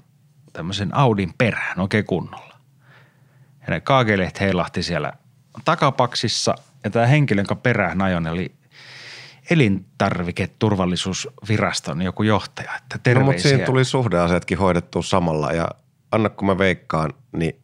tämmöisen 0.52 0.96
Audin 0.96 1.34
perään 1.38 1.80
oikein 1.80 2.04
kunnolla. 2.04 2.54
Ja 3.60 3.66
ne 3.68 3.80
kaakeleet 3.80 4.40
heilahti 4.40 4.82
siellä 4.82 5.12
takapaksissa 5.64 6.54
ja 6.84 6.90
tämä 6.90 7.06
henkilö, 7.06 7.40
jonka 7.40 7.56
perään 7.56 8.02
ajon, 8.02 8.26
oli 8.26 8.52
elintarviketurvallisuusviraston 9.50 12.02
joku 12.02 12.22
johtaja. 12.22 12.70
Että 12.76 12.96
No 12.96 13.00
terveisiä. 13.02 13.32
mutta 13.32 13.42
siinä 13.42 13.64
tuli 13.64 13.84
suhdeaseetkin 13.84 14.58
hoidettua 14.58 15.02
samalla 15.02 15.52
ja 15.52 15.68
anna 16.12 16.28
kun 16.28 16.46
mä 16.46 16.58
veikkaan, 16.58 17.12
niin 17.32 17.60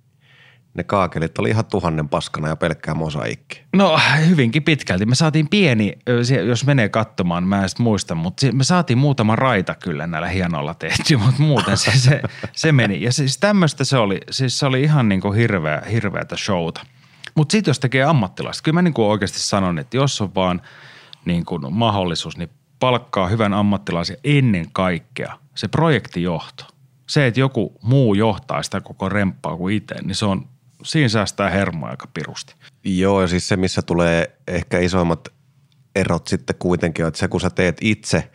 ne 0.77 0.85
kaakelit 0.85 1.39
oli 1.39 1.51
ihan 1.51 1.65
tuhannen 1.65 2.09
paskana 2.09 2.49
ja 2.49 2.57
pelkkää 2.57 2.95
mosaikki. 2.95 3.63
No 3.73 4.01
hyvinkin 4.29 4.63
pitkälti. 4.63 5.07
Me 5.07 5.15
saatiin 5.15 5.49
pieni, 5.49 5.99
jos 6.47 6.67
menee 6.67 6.89
katsomaan, 6.89 7.45
mä 7.45 7.63
en 7.63 7.69
muista, 7.79 8.15
mutta 8.15 8.47
me 8.53 8.65
saatiin 8.65 8.99
muutama 8.99 9.37
raita 9.37 9.75
kyllä 9.75 10.07
näillä 10.07 10.29
hienoilla 10.29 10.75
tehty, 10.75 11.17
mutta 11.17 11.43
muuten 11.43 11.77
se, 11.77 11.99
se, 11.99 12.23
se 12.53 12.73
meni. 12.73 13.03
Ja 13.03 13.13
siis 13.13 13.39
tämmöistä 13.39 13.85
se 13.85 13.97
oli, 13.99 14.21
siis 14.31 14.59
se 14.59 14.67
oli 14.67 14.83
ihan 14.83 15.09
niin 15.09 15.21
kuin 15.21 15.39
hirveä, 15.39 15.83
hirveätä 15.93 16.37
showta. 16.37 16.87
Mutta 17.35 17.53
sitten 17.53 17.71
jos 17.71 17.81
tekee 17.81 18.05
ammattilaista, 18.05 18.63
kyllä 18.63 18.75
mä 18.75 18.83
niin 18.83 18.95
kuin 18.95 19.09
oikeasti 19.09 19.39
sanon, 19.39 19.79
että 19.79 19.97
jos 19.97 20.21
on 20.21 20.35
vaan 20.35 20.63
niin 21.25 21.45
kuin 21.45 21.75
mahdollisuus, 21.75 22.37
niin 22.37 22.51
palkkaa 22.79 23.29
hyvän 23.29 23.55
ammattilaisen 23.55 24.17
ennen 24.25 24.67
kaikkea 24.73 25.39
se 25.55 25.69
projektijohto. 25.69 26.65
Se, 27.07 27.27
että 27.27 27.41
joku 27.41 27.79
muu 27.83 28.15
johtaa 28.15 28.63
sitä 28.63 28.81
koko 28.81 29.09
remppaa 29.09 29.57
kuin 29.57 29.77
itse, 29.77 29.95
niin 30.03 30.15
se 30.15 30.27
on, 30.27 30.49
siinä 30.83 31.09
säästää 31.09 31.51
hermoa 31.51 31.91
aika 31.91 32.09
pirusti. 32.15 32.55
Joo, 32.85 33.21
ja 33.21 33.29
siis 33.29 33.49
se, 33.49 33.57
missä 33.57 33.83
tulee 33.83 34.37
ehkä 34.49 34.79
isoimmat 34.79 35.29
erot 35.95 36.27
sitten 36.27 36.57
kuitenkin, 36.59 37.07
että 37.07 37.21
se 37.21 37.29
kun 37.29 37.41
sä 37.41 37.51
teet 37.51 37.77
itse, 37.81 38.31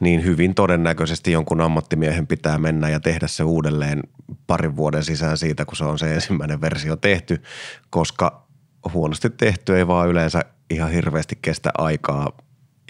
niin 0.00 0.24
hyvin 0.24 0.54
todennäköisesti 0.54 1.32
jonkun 1.32 1.60
ammattimiehen 1.60 2.26
pitää 2.26 2.58
mennä 2.58 2.88
ja 2.88 3.00
tehdä 3.00 3.26
se 3.26 3.44
uudelleen 3.44 4.02
parin 4.46 4.76
vuoden 4.76 5.04
sisään 5.04 5.38
siitä, 5.38 5.64
kun 5.64 5.76
se 5.76 5.84
on 5.84 5.98
se 5.98 6.14
ensimmäinen 6.14 6.60
versio 6.60 6.96
tehty, 6.96 7.42
koska 7.90 8.46
huonosti 8.92 9.30
tehty 9.30 9.76
ei 9.76 9.86
vaan 9.86 10.08
yleensä 10.08 10.40
ihan 10.70 10.90
hirveästi 10.90 11.38
kestä 11.42 11.70
aikaa 11.78 12.32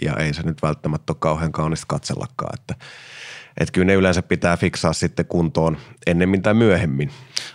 ja 0.01 0.13
ei 0.17 0.33
se 0.33 0.43
nyt 0.43 0.61
välttämättä 0.63 1.13
ole 1.13 1.17
kauhean 1.19 1.51
kaunista 1.51 1.85
katsellakaan, 1.87 2.59
että 2.59 2.85
että 3.57 3.71
kyllä 3.71 3.85
ne 3.85 3.93
yleensä 3.93 4.21
pitää 4.21 4.57
fiksaa 4.57 4.93
sitten 4.93 5.25
kuntoon 5.25 5.77
ennemmin 6.07 6.41
tai 6.41 6.53
myöhemmin. 6.53 7.11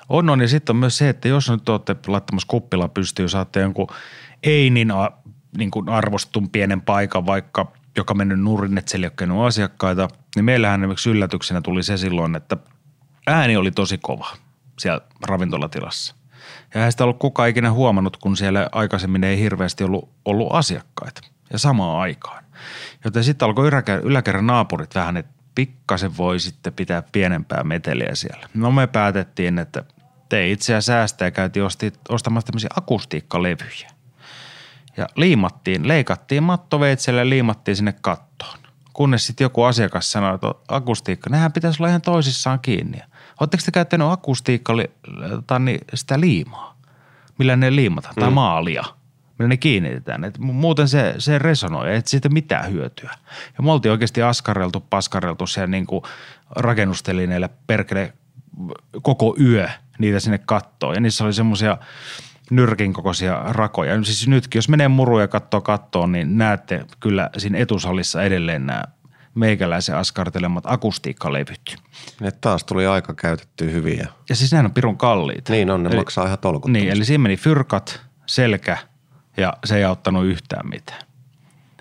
On, 0.08 0.30
on. 0.30 0.40
Ja 0.40 0.48
sitten 0.48 0.74
on 0.74 0.80
myös 0.80 0.98
se, 0.98 1.08
että 1.08 1.28
jos 1.28 1.50
nyt 1.50 1.68
olette 1.68 1.96
laittamassa 2.06 2.48
kuppila 2.48 2.88
pystyy, 2.88 3.28
saatte 3.28 3.60
jonkun 3.60 3.86
ei 4.42 4.70
niin, 4.70 4.90
a, 4.90 5.10
niin 5.58 5.70
kuin 5.70 5.88
arvostun 5.88 6.50
pienen 6.50 6.80
paikan, 6.80 7.26
vaikka 7.26 7.72
joka 7.96 8.14
mennyt 8.14 8.40
nurin, 8.40 8.78
että 8.78 8.90
siellä 8.90 9.10
ei 9.20 9.30
ole 9.30 9.46
asiakkaita, 9.46 10.08
niin 10.36 10.44
meillähän 10.44 10.80
esimerkiksi 10.80 11.10
yllätyksenä 11.10 11.60
tuli 11.60 11.82
se 11.82 11.96
silloin, 11.96 12.36
että 12.36 12.56
ääni 13.26 13.56
oli 13.56 13.70
tosi 13.70 13.98
kova 13.98 14.28
siellä 14.78 15.00
ravintolatilassa. 15.26 16.14
Ja 16.74 16.80
eihän 16.80 16.92
sitä 16.92 17.04
ollut 17.04 17.18
kukaan 17.18 17.48
ikinä 17.48 17.72
huomannut, 17.72 18.16
kun 18.16 18.36
siellä 18.36 18.68
aikaisemmin 18.72 19.24
ei 19.24 19.38
hirveästi 19.38 19.84
ollut, 19.84 20.08
ollut 20.24 20.48
asiakkaita 20.50 21.20
ja 21.52 21.58
samaan 21.58 22.00
aikaan. 22.00 22.44
Joten 23.04 23.24
sitten 23.24 23.46
alkoi 23.46 23.70
yläkerran 24.02 24.46
naapurit 24.46 24.94
vähän, 24.94 25.16
että 25.16 25.39
pikkasen 25.54 26.16
voi 26.16 26.40
sitten 26.40 26.72
pitää 26.72 27.02
pienempää 27.12 27.64
meteliä 27.64 28.14
siellä. 28.14 28.48
No 28.54 28.70
me 28.70 28.86
päätettiin, 28.86 29.58
että 29.58 29.84
te 30.28 30.50
itseä 30.50 30.80
säästää 30.80 31.26
ja 31.26 31.30
käytiin 31.30 31.64
osti, 31.64 31.92
ostamassa 32.08 32.46
tämmöisiä 32.46 32.70
akustiikkalevyjä. 32.76 33.90
Ja 34.96 35.06
liimattiin, 35.16 35.88
leikattiin 35.88 36.42
mattoveitsellä 36.42 37.20
ja 37.20 37.28
liimattiin 37.28 37.76
sinne 37.76 37.94
kattoon. 38.00 38.58
Kunnes 38.92 39.26
sitten 39.26 39.44
joku 39.44 39.62
asiakas 39.62 40.12
sanoi, 40.12 40.34
että 40.34 40.54
akustiikka, 40.68 41.30
nehän 41.30 41.52
pitäisi 41.52 41.82
olla 41.82 41.88
ihan 41.88 42.00
toisissaan 42.02 42.60
kiinni. 42.60 42.98
Oletteko 43.40 43.62
te 43.64 43.70
käyttänyt 43.70 44.08
akustiikka, 44.10 44.74
niin 45.58 45.80
sitä 45.94 46.20
liimaa, 46.20 46.76
millä 47.38 47.56
ne 47.56 47.76
liimataan, 47.76 48.14
tai 48.14 48.30
maalia, 48.30 48.84
millä 49.40 49.48
ne 49.48 49.56
kiinnitetään. 49.56 50.24
Et 50.24 50.38
mu- 50.38 50.52
muuten 50.52 50.88
se, 50.88 51.14
se 51.18 51.38
resonoi, 51.38 51.96
et 51.96 52.06
siitä 52.06 52.28
mitään 52.28 52.72
hyötyä. 52.72 53.10
Ja 53.58 53.62
me 53.62 53.72
oltiin 53.72 53.92
oikeasti 53.92 54.22
askareltu, 54.22 54.80
paskareltu 54.80 55.46
siellä 55.46 55.66
niin 55.66 55.86
kuin 55.86 56.02
rakennustelineillä 56.50 57.48
perkele 57.66 58.12
koko 59.02 59.36
yö 59.40 59.68
niitä 59.98 60.20
sinne 60.20 60.38
kattoon. 60.38 60.94
Ja 60.94 61.00
niissä 61.00 61.24
oli 61.24 61.32
semmoisia 61.32 61.78
nyrkin 62.50 62.92
kokoisia 62.92 63.42
rakoja. 63.48 64.04
Siis 64.04 64.28
nytkin, 64.28 64.58
jos 64.58 64.68
menee 64.68 64.88
muruja 64.88 65.24
ja 65.24 65.28
katsoo 65.28 65.60
kattoon, 65.60 66.12
niin 66.12 66.38
näette 66.38 66.84
kyllä 67.00 67.30
siinä 67.38 67.58
etusalissa 67.58 68.22
edelleen 68.22 68.66
nämä 68.66 68.82
meikäläisen 69.34 69.96
askartelemat 69.96 70.64
akustiikkalevyt. 70.66 71.76
Ne 72.20 72.30
taas 72.30 72.64
tuli 72.64 72.86
aika 72.86 73.14
käytetty 73.14 73.72
hyviä. 73.72 74.08
Ja 74.28 74.36
siis 74.36 74.52
nehän 74.52 74.66
on 74.66 74.72
pirun 74.72 74.96
kalliita. 74.96 75.52
Niin 75.52 75.70
on, 75.70 75.82
ne 75.82 75.88
Eli- 75.88 75.96
maksaa 75.96 76.26
ihan 76.26 76.38
tolkuttomasti. 76.38 76.84
Niin, 76.86 76.96
eli 76.96 77.04
siinä 77.04 77.22
meni 77.22 77.36
fyrkat, 77.36 78.00
selkä 78.26 78.78
ja 79.36 79.52
se 79.64 79.76
ei 79.76 79.84
auttanut 79.84 80.26
yhtään 80.26 80.68
mitään. 80.68 81.02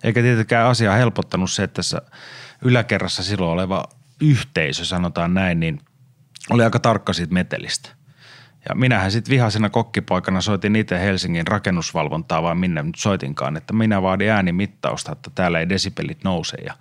Eikä 0.04 0.22
tietenkään 0.22 0.68
asiaa 0.68 0.96
helpottanut 0.96 1.52
se, 1.52 1.64
että 1.64 1.76
tässä 1.76 2.02
yläkerrassa 2.62 3.24
silloin 3.24 3.52
oleva 3.52 3.86
yhteisö, 4.22 4.86
sanotaan 4.86 5.34
näin, 5.34 5.60
niin 5.60 5.82
oli 6.50 6.64
aika 6.64 6.80
tarkka 6.80 7.14
siitä 7.14 7.34
metelistä. 7.34 7.90
Ja 8.70 8.76
minähän 8.76 9.12
sitten 9.12 9.32
vihaisena 9.32 9.70
kokkipoikana 9.70 10.42
soitin 10.42 10.76
itse 10.76 11.00
Helsingin 11.00 11.48
rakennusvalvontaa, 11.48 12.44
vai 12.44 12.56
minne 12.56 12.84
nyt 12.84 12.96
soitinkaan, 12.96 13.58
että 13.58 13.74
minä 13.74 14.02
vaadin 14.02 14.30
äänimittausta, 14.30 15.12
että 15.12 15.30
täällä 15.36 15.60
ei 15.60 15.70
desipelit 15.70 16.24
nouse 16.24 16.58
ja 16.66 16.74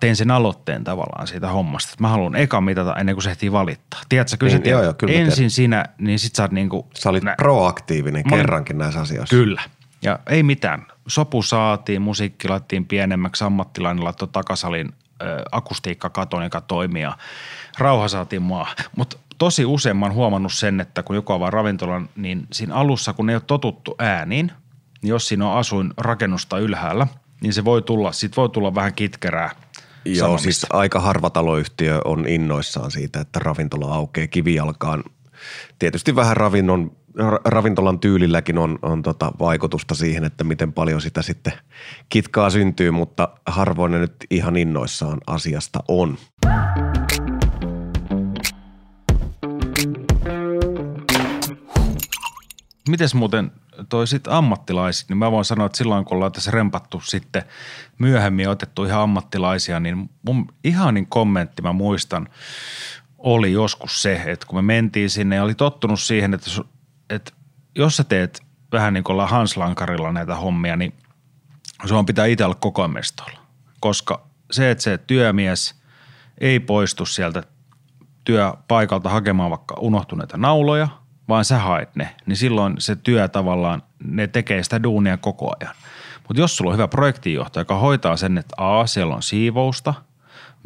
tein 0.00 0.16
sen 0.16 0.30
aloitteen 0.30 0.84
tavallaan 0.84 1.26
siitä 1.26 1.48
hommasta. 1.48 1.94
Mä 2.00 2.08
haluan 2.08 2.36
eka 2.36 2.60
mitata 2.60 2.96
ennen 2.96 3.14
kuin 3.14 3.22
se 3.22 3.30
ehtii 3.30 3.52
valittaa. 3.52 4.00
Tiedätkö, 4.08 4.36
kyllä, 4.36 4.52
Niin, 4.52 4.64
sä 4.64 4.70
joo, 4.70 4.82
joo, 4.82 4.94
kyllä 4.94 5.14
ensin 5.14 5.50
sinä, 5.50 5.84
niin 5.98 6.18
sit 6.18 6.34
sä 6.34 6.42
oot 6.42 6.52
niinku... 6.52 6.90
Sä 6.94 7.10
olit 7.10 7.24
nä- 7.24 7.34
proaktiivinen 7.38 8.22
Mä 8.30 8.36
kerrankin 8.36 8.78
näissä 8.78 9.00
asioissa. 9.00 9.36
Kyllä. 9.36 9.62
Ja 10.02 10.18
ei 10.26 10.42
mitään. 10.42 10.86
Sopu 11.08 11.42
saatiin, 11.42 12.02
musiikki 12.02 12.48
laittiin 12.48 12.86
pienemmäksi, 12.86 13.44
ammattilainen 13.44 14.04
laittoi 14.04 14.28
takasalin 14.32 14.92
ö, 15.22 15.42
akustiikkakaton, 15.52 16.44
joka 16.44 16.60
toimii 16.60 17.02
ja 17.02 17.18
rauha 17.78 18.08
saatiin 18.08 18.42
maa. 18.42 18.66
Mutta 18.96 19.16
tosi 19.38 19.64
usein 19.64 19.96
mä 19.96 20.06
oon 20.06 20.14
huomannut 20.14 20.52
sen, 20.52 20.80
että 20.80 21.02
kun 21.02 21.16
joku 21.16 21.32
avaa 21.32 21.50
ravintolan, 21.50 22.08
niin 22.16 22.46
siinä 22.52 22.74
alussa, 22.74 23.12
kun 23.12 23.30
ei 23.30 23.36
ole 23.36 23.42
totuttu 23.46 23.94
ääniin, 23.98 24.52
niin 25.02 25.08
jos 25.08 25.28
siinä 25.28 25.48
on 25.50 25.56
asuin 25.58 25.94
rakennusta 25.96 26.58
ylhäällä, 26.58 27.06
niin 27.40 27.52
se 27.52 27.64
voi 27.64 27.82
tulla, 27.82 28.12
sit 28.12 28.36
voi 28.36 28.48
tulla 28.48 28.74
vähän 28.74 28.94
kitkerää 28.94 29.50
Joo, 30.04 30.16
sanomista. 30.20 30.44
siis 30.44 30.66
aika 30.70 31.00
harva 31.00 31.30
taloyhtiö 31.30 32.00
on 32.04 32.28
innoissaan 32.28 32.90
siitä, 32.90 33.20
että 33.20 33.38
ravintola 33.38 33.94
aukeaa 33.94 34.26
kivijalkaan. 34.26 35.04
Tietysti 35.78 36.16
vähän 36.16 36.36
ravinnon, 36.36 36.90
ra- 36.90 36.97
ravintolan 37.44 37.98
tyylilläkin 37.98 38.58
on, 38.58 38.78
on 38.82 39.02
tota 39.02 39.32
vaikutusta 39.38 39.94
siihen, 39.94 40.24
että 40.24 40.44
miten 40.44 40.72
paljon 40.72 41.00
sitä 41.00 41.22
sitten 41.22 41.52
kitkaa 42.08 42.50
syntyy, 42.50 42.90
mutta 42.90 43.28
harvoin 43.46 43.92
ne 43.92 43.98
nyt 43.98 44.16
ihan 44.30 44.56
innoissaan 44.56 45.18
asiasta 45.26 45.80
on. 45.88 46.18
Mites 52.88 53.14
muuten 53.14 53.52
toi 53.88 54.06
sit 54.06 54.28
ammattilaiset, 54.28 55.08
niin 55.08 55.16
mä 55.16 55.30
voin 55.30 55.44
sanoa, 55.44 55.66
että 55.66 55.78
silloin 55.78 56.04
kun 56.04 56.16
ollaan 56.16 56.32
tässä 56.32 56.50
rempattu 56.50 57.00
sitten 57.04 57.42
myöhemmin 57.98 58.42
ja 58.42 58.50
otettu 58.50 58.84
ihan 58.84 59.02
ammattilaisia, 59.02 59.80
niin 59.80 60.10
mun 60.22 60.46
ihanin 60.64 61.06
kommentti 61.06 61.62
mä 61.62 61.72
muistan 61.72 62.28
oli 63.18 63.52
joskus 63.52 64.02
se, 64.02 64.22
että 64.26 64.46
kun 64.46 64.58
me 64.58 64.62
mentiin 64.62 65.10
sinne 65.10 65.36
ja 65.36 65.42
oli 65.42 65.54
tottunut 65.54 66.00
siihen, 66.00 66.34
että, 66.34 66.50
että 67.10 67.32
jos 67.74 67.96
sä 67.96 68.04
teet 68.04 68.42
vähän 68.72 68.94
niin 68.94 69.04
kuin 69.04 69.14
ollaan 69.14 69.30
Hanslankarilla 69.30 70.12
näitä 70.12 70.34
hommia, 70.34 70.76
niin 70.76 70.94
sun 71.84 72.06
pitää 72.06 72.26
itse 72.26 72.44
olla 72.44 72.54
koko 72.54 72.82
ajan 72.82 72.92
mestoilla. 72.92 73.40
Koska 73.80 74.26
se, 74.50 74.70
että 74.70 74.84
se 74.84 74.98
työmies 74.98 75.82
ei 76.40 76.60
poistu 76.60 77.06
sieltä 77.06 77.42
työpaikalta 78.24 79.08
hakemaan 79.08 79.50
vaikka 79.50 79.74
unohtuneita 79.80 80.36
nauloja, 80.36 80.88
vaan 81.28 81.44
sä 81.44 81.58
haet 81.58 81.96
ne, 81.96 82.16
niin 82.26 82.36
silloin 82.36 82.74
se 82.78 82.96
työ 82.96 83.28
tavallaan, 83.28 83.82
ne 84.04 84.26
tekee 84.26 84.62
sitä 84.62 84.82
duunia 84.82 85.16
koko 85.16 85.52
ajan. 85.60 85.74
Mutta 86.28 86.40
jos 86.40 86.56
sulla 86.56 86.70
on 86.70 86.76
hyvä 86.76 86.88
projektijohtaja, 86.88 87.60
joka 87.60 87.78
hoitaa 87.78 88.16
sen, 88.16 88.38
että 88.38 88.54
A, 88.56 88.86
siellä 88.86 89.14
on 89.14 89.22
siivousta, 89.22 89.94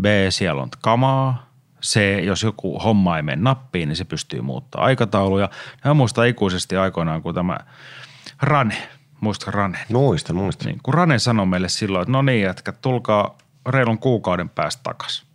B, 0.02 0.04
siellä 0.30 0.62
on 0.62 0.68
kamaa, 0.80 1.51
C, 1.82 2.24
jos 2.24 2.42
joku 2.42 2.78
homma 2.78 3.16
ei 3.16 3.22
mene 3.22 3.42
nappiin, 3.42 3.88
niin 3.88 3.96
se 3.96 4.04
pystyy 4.04 4.40
muuttaa 4.40 4.84
aikatauluja. 4.84 5.50
Ja 5.84 5.94
muistan 5.94 6.28
ikuisesti 6.28 6.76
aikoinaan, 6.76 7.22
kun 7.22 7.34
tämä 7.34 7.58
Rane, 8.42 8.76
muistatko 9.20 9.50
Rane? 9.50 9.78
Muistan, 9.88 10.36
muistan. 10.36 10.66
Niin, 10.66 10.80
kun 10.82 10.94
Rane 10.94 11.18
sanoi 11.18 11.46
meille 11.46 11.68
silloin, 11.68 12.02
että 12.02 12.12
no 12.12 12.22
niin, 12.22 12.42
jätkä, 12.42 12.72
tulkaa 12.72 13.38
reilun 13.68 13.98
kuukauden 13.98 14.48
päästä 14.48 14.80
takaisin. 14.82 15.26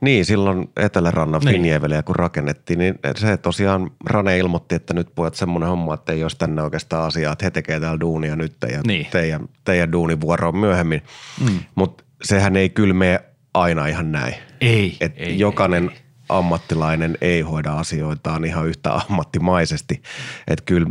Niin, 0.00 0.24
silloin 0.24 0.70
Etelärannan 0.76 1.40
Niin. 1.40 1.52
Finjeveliä 1.52 2.02
kun 2.02 2.16
rakennettiin, 2.16 2.78
niin 2.78 2.98
se 3.16 3.36
tosiaan 3.36 3.90
Rane 4.06 4.38
ilmoitti, 4.38 4.74
että 4.74 4.94
nyt 4.94 5.14
pojat 5.14 5.34
semmoinen 5.34 5.68
homma, 5.68 5.94
että 5.94 6.12
ei 6.12 6.22
olisi 6.22 6.38
tänne 6.38 6.62
oikeastaan 6.62 7.06
asiaa, 7.06 7.32
että 7.32 7.44
he 7.44 7.50
tekee 7.50 7.80
täällä 7.80 8.00
duunia 8.00 8.36
nyt 8.36 8.56
ja 8.72 8.80
niin. 8.86 9.06
teidän, 9.10 9.48
teidän 9.64 9.92
duunivuoro 9.92 10.48
on 10.48 10.56
myöhemmin. 10.56 11.02
Mm. 11.40 11.58
Mutta 11.74 12.04
sehän 12.22 12.56
ei 12.56 12.70
kyllä 12.70 12.94
mene 12.94 13.20
aina 13.54 13.86
ihan 13.86 14.12
näin. 14.12 14.34
Ei, 14.60 14.96
Et 15.00 15.12
ei, 15.16 15.38
jokainen 15.38 15.90
ei, 15.90 15.98
ammattilainen 16.28 17.18
ei 17.20 17.40
hoida 17.40 17.72
asioitaan 17.72 18.44
ihan 18.44 18.66
yhtä 18.66 18.94
ammattimaisesti. 18.94 20.02
Että 20.48 20.64
kyllä 20.64 20.90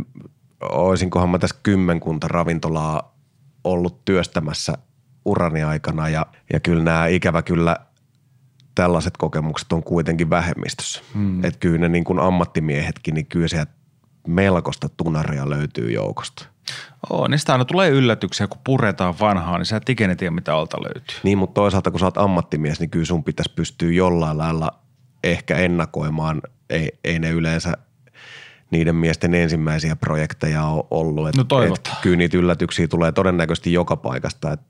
olisinkohan 0.60 1.30
mä 1.30 1.38
tässä 1.38 1.56
kymmenkunta 1.62 2.28
ravintolaa 2.28 3.16
ollut 3.64 4.04
työstämässä 4.04 4.78
urani 5.24 5.62
aikana 5.62 6.08
ja, 6.08 6.26
ja 6.52 6.60
kyllä 6.60 6.84
nämä 6.84 7.06
ikävä 7.06 7.42
kyllä 7.42 7.76
tällaiset 8.74 9.16
kokemukset 9.16 9.72
on 9.72 9.82
kuitenkin 9.82 10.30
vähemmistössä. 10.30 11.02
Hmm. 11.14 11.44
Että 11.44 11.58
kyllä 11.60 11.78
ne 11.78 11.88
niin 11.88 12.04
kuin 12.04 12.20
ammattimiehetkin, 12.20 13.14
niin 13.14 13.26
kyllä 13.26 13.48
sieltä 13.48 13.72
melkoista 14.26 14.88
tunaria 14.88 15.50
löytyy 15.50 15.92
joukosta. 15.92 16.51
Oo, 17.10 17.28
niistä 17.28 17.52
aina 17.52 17.64
tulee 17.64 17.88
yllätyksiä, 17.90 18.46
kun 18.46 18.60
puretaan 18.64 19.14
vanhaa, 19.20 19.58
niin 19.58 19.66
sä 19.66 19.76
et 19.76 19.88
ikinä 19.88 20.14
tiedä, 20.14 20.30
mitä 20.30 20.54
alta 20.56 20.82
löytyy. 20.82 21.16
Niin, 21.22 21.38
mutta 21.38 21.54
toisaalta 21.54 21.90
kun 21.90 22.00
sä 22.00 22.06
oot 22.06 22.18
ammattimies, 22.18 22.80
niin 22.80 22.90
kyllä 22.90 23.04
sun 23.06 23.24
pitäisi 23.24 23.52
pystyä 23.54 23.92
jollain 23.92 24.38
lailla 24.38 24.70
ehkä 25.24 25.56
ennakoimaan. 25.56 26.42
Ei, 26.70 26.92
ei 27.04 27.18
ne 27.18 27.30
yleensä 27.30 27.72
niiden 28.70 28.94
miesten 28.96 29.34
ensimmäisiä 29.34 29.96
projekteja 29.96 30.64
ole 30.64 30.84
ollut. 30.90 31.28
Et, 31.28 31.36
No 31.36 31.44
toivotaan. 31.44 31.96
et 31.96 32.02
kyllä 32.02 32.16
niitä 32.16 32.36
yllätyksiä 32.38 32.88
tulee 32.88 33.12
todennäköisesti 33.12 33.72
joka 33.72 33.96
paikasta. 33.96 34.52
Et, 34.52 34.60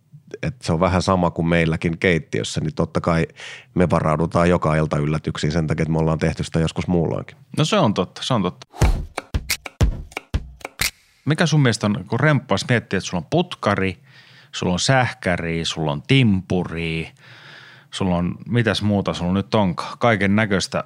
et 0.42 0.62
se 0.62 0.72
on 0.72 0.80
vähän 0.80 1.02
sama 1.02 1.30
kuin 1.30 1.46
meilläkin 1.46 1.98
keittiössä, 1.98 2.60
niin 2.60 2.74
totta 2.74 3.00
kai 3.00 3.26
me 3.74 3.90
varaudutaan 3.90 4.48
joka 4.48 4.74
ilta 4.76 4.96
yllätyksiin 4.98 5.52
sen 5.52 5.66
takia, 5.66 5.82
että 5.82 5.92
me 5.92 5.98
ollaan 5.98 6.18
tehty 6.18 6.44
sitä 6.44 6.60
joskus 6.60 6.86
muulloinkin. 6.88 7.36
No 7.58 7.64
se 7.64 7.76
on 7.78 7.94
totta, 7.94 8.22
se 8.24 8.34
on 8.34 8.42
totta. 8.42 8.66
Mikä 11.24 11.46
sun 11.46 11.60
mielestä 11.60 11.86
on, 11.86 12.04
kun 12.08 12.20
remppaas 12.20 12.64
miettii, 12.68 12.96
että 12.96 13.08
sulla 13.10 13.22
on 13.22 13.30
putkari, 13.30 14.02
sulla 14.52 14.72
on 14.72 14.80
sähkäri, 14.80 15.64
sulla 15.64 15.92
on 15.92 16.02
timpuri, 16.02 17.10
sulla 17.90 18.16
on 18.16 18.34
mitäs 18.48 18.82
muuta 18.82 19.14
sulla 19.14 19.32
nyt 19.32 19.54
onkaan, 19.54 19.98
kaiken 19.98 20.36
näköistä 20.36 20.84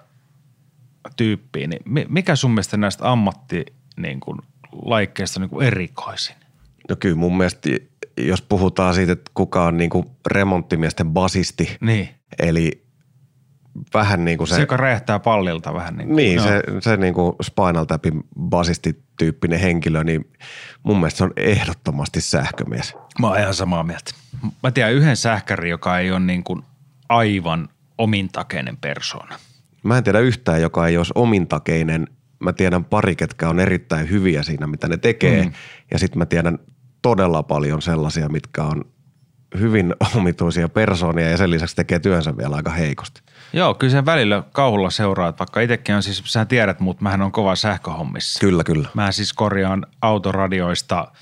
tyyppiä, 1.16 1.66
niin 1.66 1.81
mi- 1.85 2.07
mikä 2.09 2.37
sun 2.37 2.50
mielestä 2.50 2.76
näistä 2.76 3.11
ammatti 3.11 3.64
niin 3.97 4.21
kuin, 4.21 4.38
laikkeista 4.85 5.40
niin 5.40 5.50
kuin 5.50 5.66
erikoisin? 5.66 6.37
No 6.88 6.97
kyllä 6.97 7.16
mun 7.16 7.37
mielestä, 7.37 7.69
jos 8.16 8.43
puhutaan 8.43 8.95
siitä, 8.95 9.12
että 9.12 9.31
kuka 9.35 9.64
on 9.64 9.76
niin 9.76 9.90
kuin 9.90 10.07
remonttimiesten 10.26 11.11
basisti, 11.11 11.76
Niin, 11.81 12.09
eli 12.38 12.86
vähän 13.95 14.25
niin 14.25 14.38
kuin 14.38 14.49
se, 14.49 14.54
se, 14.54 14.61
joka 14.61 14.76
räjähtää 14.76 15.18
pallilta 15.18 15.75
vähän 15.75 15.97
niin 15.97 16.09
kuin. 16.09 16.16
niin, 16.16 16.37
Joo. 16.37 16.47
se, 16.47 16.62
se 16.80 16.97
niin 16.97 17.14
kuin 17.14 17.33
Spinal 17.42 17.85
Tapin 17.85 18.25
basistityyppinen 18.40 19.61
henkilö, 19.61 20.04
niin 20.04 20.30
mun 20.83 20.97
mielestä 20.97 21.18
se 21.18 21.25
on 21.25 21.33
ehdottomasti 21.37 22.21
sähkömies. 22.21 22.95
Mä 23.21 23.28
oon 23.28 23.38
ihan 23.38 23.54
samaa 23.54 23.83
mieltä. 23.83 24.11
Mä 24.62 24.71
tiedän 24.71 24.92
yhden 24.92 25.16
sähkäri, 25.16 25.71
joka 25.71 25.99
ei 25.99 26.11
ole 26.11 26.21
niin 26.21 26.45
kuin 26.45 26.62
aivan 27.09 27.68
omintakeinen 27.99 28.76
persoona. 28.76 29.38
Mä 29.83 29.99
en 29.99 30.04
tiedä 30.04 30.18
yhtään, 30.18 30.62
joka 30.62 30.87
ei 30.87 30.97
olisi 30.97 31.12
omintakeinen. 31.14 32.06
Mä 32.38 32.52
tiedän 32.52 32.85
pari, 32.85 33.16
ketkä 33.16 33.49
on 33.49 33.61
erittäin 33.61 34.11
hyviä 34.11 34.42
siinä, 34.42 34.66
mitä 34.66 34.88
ne 34.88 34.97
tekee. 34.97 35.45
Mm. 35.45 35.52
Ja 35.90 35.99
sitten 35.99 36.18
mä 36.18 36.26
tiedän 36.26 36.59
todella 37.02 37.42
paljon 37.42 37.83
sellaisia, 37.83 38.28
mitkä 38.28 38.62
on 38.62 38.85
hyvin 39.59 39.95
omituisia 40.17 40.69
persoonia 40.69 41.31
ja 41.31 41.37
sen 41.37 41.50
lisäksi 41.50 41.76
tekee 41.76 41.99
työnsä 41.99 42.37
vielä 42.37 42.57
aika 42.57 42.71
heikosti. 42.71 43.21
Joo, 43.53 43.75
kyllä 43.75 43.91
sen 43.91 44.07
välillä 44.07 44.43
kauhulla 44.53 44.91
seuraa, 44.91 45.29
että 45.29 45.38
vaikka 45.38 45.61
itsekin 45.61 45.95
on 45.95 46.03
siis, 46.03 46.23
sä 46.26 46.45
tiedät, 46.45 46.81
mutta 46.81 47.03
mähän 47.03 47.23
on 47.23 47.33
kova 47.33 47.57
sähköhommissa. 47.57 48.41
Kyllä, 48.41 48.65
kyllä. 48.65 48.88
Mä 48.95 49.12
siis 49.12 49.33
korjaan 49.33 49.87
autoradioista 50.03 51.12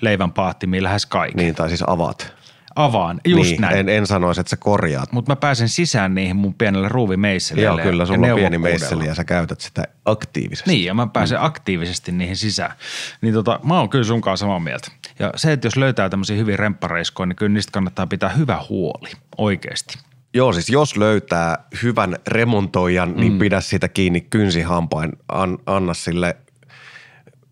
leivän 0.00 0.32
paahtimia 0.32 0.82
lähes 0.82 1.06
kaiken. 1.06 1.36
Niin, 1.36 1.54
tai 1.54 1.68
siis 1.68 1.84
avaat. 1.86 2.37
Avaan, 2.78 3.20
just 3.24 3.50
niin, 3.50 3.60
näin. 3.60 3.76
En, 3.76 3.88
en 3.88 4.06
sanoisi, 4.06 4.40
että 4.40 4.50
sä 4.50 4.56
korjaat. 4.56 5.12
Mutta 5.12 5.32
mä 5.32 5.36
pääsen 5.36 5.68
sisään 5.68 6.14
niihin 6.14 6.36
mun 6.36 6.54
pienelle 6.54 6.88
ruuvimeisselille. 6.88 7.66
Joo, 7.66 7.78
kyllä, 7.78 8.02
ja 8.02 8.06
sulla 8.06 8.26
on 8.26 8.34
pieni 8.34 8.58
meisseli 8.58 9.06
ja 9.06 9.14
sä 9.14 9.24
käytät 9.24 9.60
sitä 9.60 9.84
aktiivisesti. 10.04 10.70
Niin, 10.70 10.84
ja 10.84 10.94
mä 10.94 11.06
pääsen 11.06 11.38
mm. 11.38 11.44
aktiivisesti 11.44 12.12
niihin 12.12 12.36
sisään. 12.36 12.72
Niin 13.20 13.34
tota, 13.34 13.60
mä 13.62 13.78
oon 13.78 13.88
kyllä 13.88 14.04
sunkaan 14.04 14.38
samaa 14.38 14.60
mieltä. 14.60 14.88
Ja 15.18 15.32
se, 15.36 15.52
että 15.52 15.66
jos 15.66 15.76
löytää 15.76 16.08
tämmöisiä 16.08 16.36
hyvin 16.36 16.58
remppareiskoja, 16.58 17.26
niin 17.26 17.36
kyllä 17.36 17.54
niistä 17.54 17.72
kannattaa 17.72 18.06
pitää 18.06 18.28
hyvä 18.28 18.60
huoli, 18.68 19.10
oikeasti. 19.38 19.98
Joo, 20.34 20.52
siis 20.52 20.68
jos 20.68 20.96
löytää 20.96 21.58
hyvän 21.82 22.16
remontoijan, 22.26 23.14
niin 23.16 23.32
mm. 23.32 23.38
pidä 23.38 23.60
sitä 23.60 23.88
kiinni 23.88 24.20
kynsihampain. 24.20 25.12
An, 25.28 25.58
anna 25.66 25.94
sille 25.94 26.36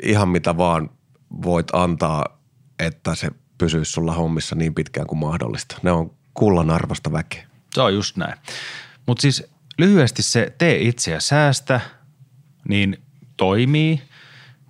ihan 0.03 0.29
mitä 0.29 0.57
vaan 0.57 0.91
voit 1.43 1.67
antaa, 1.73 2.25
että 2.79 3.15
se 3.15 3.31
pysyisi 3.59 3.93
sulla 3.93 4.13
hommissa 4.13 4.55
niin 4.57 4.75
pitkään 4.75 5.07
kuin 5.07 5.19
mahdollista. 5.19 5.77
Ne 5.83 5.93
on 5.93 6.11
kullan 6.35 6.71
arvosta 6.71 7.13
väkeä. 7.13 7.47
Se 7.75 7.83
on 7.83 7.95
just 7.95 8.17
näin. 8.17 8.35
Mutta 9.07 9.23
siis 9.23 9.45
lyhyesti 9.79 10.23
se 10.23 10.55
tee 10.59 10.79
itse 10.79 11.11
ja 11.11 11.21
säästä, 11.21 11.81
niin 12.69 13.03
toimii, 13.37 14.03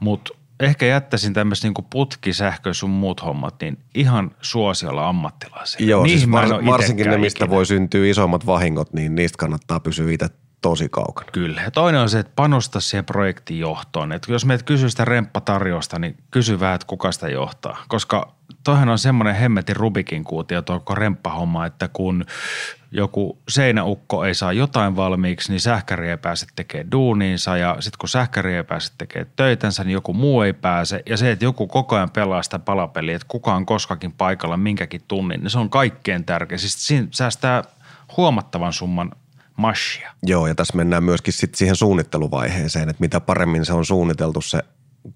mutta 0.00 0.34
ehkä 0.60 0.86
jättäisin 0.86 1.32
tämmöistä 1.34 1.66
niinku 1.66 1.82
putki, 1.82 2.32
sähkö 2.32 2.74
sun 2.74 2.90
muut 2.90 3.22
hommat, 3.22 3.54
niin 3.60 3.78
ihan 3.94 4.30
suosiolla 4.40 5.08
ammattilaisille. 5.08 5.90
Joo, 5.90 6.02
Niihin 6.02 6.18
siis 6.18 6.30
mä 6.30 6.42
en 6.42 6.48
var, 6.50 6.66
varsinkin 6.66 7.10
ne, 7.10 7.18
mistä 7.18 7.44
ikinä. 7.44 7.54
voi 7.54 7.66
syntyä 7.66 8.06
isommat 8.06 8.46
vahingot, 8.46 8.92
niin 8.92 9.14
niistä 9.14 9.38
kannattaa 9.38 9.80
pysyä 9.80 10.12
itse 10.12 10.28
tosi 10.62 10.88
kaukana. 10.88 11.30
Kyllä. 11.32 11.62
Ja 11.62 11.70
toinen 11.70 12.00
on 12.00 12.10
se, 12.10 12.18
että 12.18 12.32
panosta 12.36 12.80
siihen 12.80 13.04
projektin 13.04 13.58
johtoon. 13.58 14.12
Että 14.12 14.32
jos 14.32 14.44
meidät 14.44 14.62
kysyy 14.62 14.90
sitä 14.90 15.04
remppatarjosta, 15.04 15.98
niin 15.98 16.16
kysy 16.30 16.60
vähän, 16.60 16.74
että 16.74 16.86
kuka 16.86 17.12
sitä 17.12 17.28
johtaa. 17.28 17.78
Koska 17.88 18.35
toihan 18.66 18.88
on 18.88 18.98
semmoinen 18.98 19.34
hemmetin 19.34 19.76
Rubikin 19.76 20.24
kuutio 20.24 20.62
tuo 20.62 20.94
remppahomma, 20.94 21.66
että 21.66 21.88
kun 21.88 22.24
joku 22.90 23.38
seinäukko 23.48 24.24
ei 24.24 24.34
saa 24.34 24.52
jotain 24.52 24.96
valmiiksi, 24.96 25.52
niin 25.52 25.60
sähkäri 25.60 26.10
ei 26.10 26.16
pääse 26.16 26.46
tekemään 26.56 26.90
duuniinsa 26.90 27.56
ja 27.56 27.76
sitten 27.80 27.98
kun 27.98 28.08
sähkäri 28.08 28.54
ei 28.54 28.64
pääse 28.64 28.92
tekemään 28.98 29.32
töitänsä, 29.36 29.84
niin 29.84 29.92
joku 29.92 30.12
muu 30.12 30.42
ei 30.42 30.52
pääse. 30.52 31.02
Ja 31.06 31.16
se, 31.16 31.30
että 31.30 31.44
joku 31.44 31.66
koko 31.66 31.96
ajan 31.96 32.10
pelaa 32.10 32.42
sitä 32.42 32.58
palapeliä, 32.58 33.16
että 33.16 33.28
kuka 33.28 33.54
on 33.54 33.66
koskakin 33.66 34.12
paikalla 34.12 34.56
minkäkin 34.56 35.00
tunnin, 35.08 35.40
niin 35.40 35.50
se 35.50 35.58
on 35.58 35.70
kaikkein 35.70 36.24
tärkein. 36.24 36.58
Siis 36.58 36.86
siinä 36.86 37.08
säästää 37.10 37.64
huomattavan 38.16 38.72
summan 38.72 39.12
mashia. 39.56 40.12
Joo, 40.22 40.46
ja 40.46 40.54
tässä 40.54 40.76
mennään 40.76 41.04
myöskin 41.04 41.32
sit 41.32 41.54
siihen 41.54 41.76
suunnitteluvaiheeseen, 41.76 42.88
että 42.88 43.00
mitä 43.00 43.20
paremmin 43.20 43.64
se 43.64 43.72
on 43.72 43.84
suunniteltu 43.84 44.40
se 44.40 44.62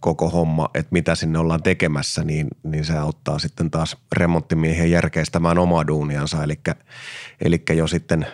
koko 0.00 0.28
homma, 0.28 0.68
että 0.74 0.92
mitä 0.92 1.14
sinne 1.14 1.38
ollaan 1.38 1.62
tekemässä, 1.62 2.24
niin, 2.24 2.48
niin 2.62 2.84
se 2.84 2.98
auttaa 2.98 3.38
sitten 3.38 3.70
taas 3.70 3.96
remonttimiehiä 4.12 4.86
järkeistämään 4.86 5.58
omaa 5.58 5.86
duuniansa. 5.86 6.44
Eli, 6.44 6.60
eli 7.44 7.62
jo 7.76 7.86
sitten 7.86 8.26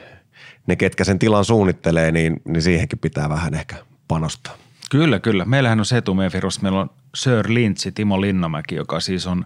ne, 0.66 0.76
ketkä 0.76 1.04
sen 1.04 1.18
tilan 1.18 1.44
suunnittelee, 1.44 2.12
niin, 2.12 2.40
niin 2.44 2.62
siihenkin 2.62 2.98
pitää 2.98 3.28
vähän 3.28 3.54
ehkä 3.54 3.76
panostaa. 4.08 4.56
Kyllä, 4.90 5.20
kyllä. 5.20 5.44
Meillähän 5.44 5.78
on 5.78 5.84
se 5.84 5.96
etu 5.96 6.14
meidän 6.14 6.32
firmassa. 6.32 6.62
Meillä 6.62 6.80
on 6.80 6.90
Sir 7.14 7.46
Lintsi, 7.48 7.92
Timo 7.92 8.20
Linnamäki, 8.20 8.74
joka 8.74 9.00
siis 9.00 9.26
on 9.26 9.44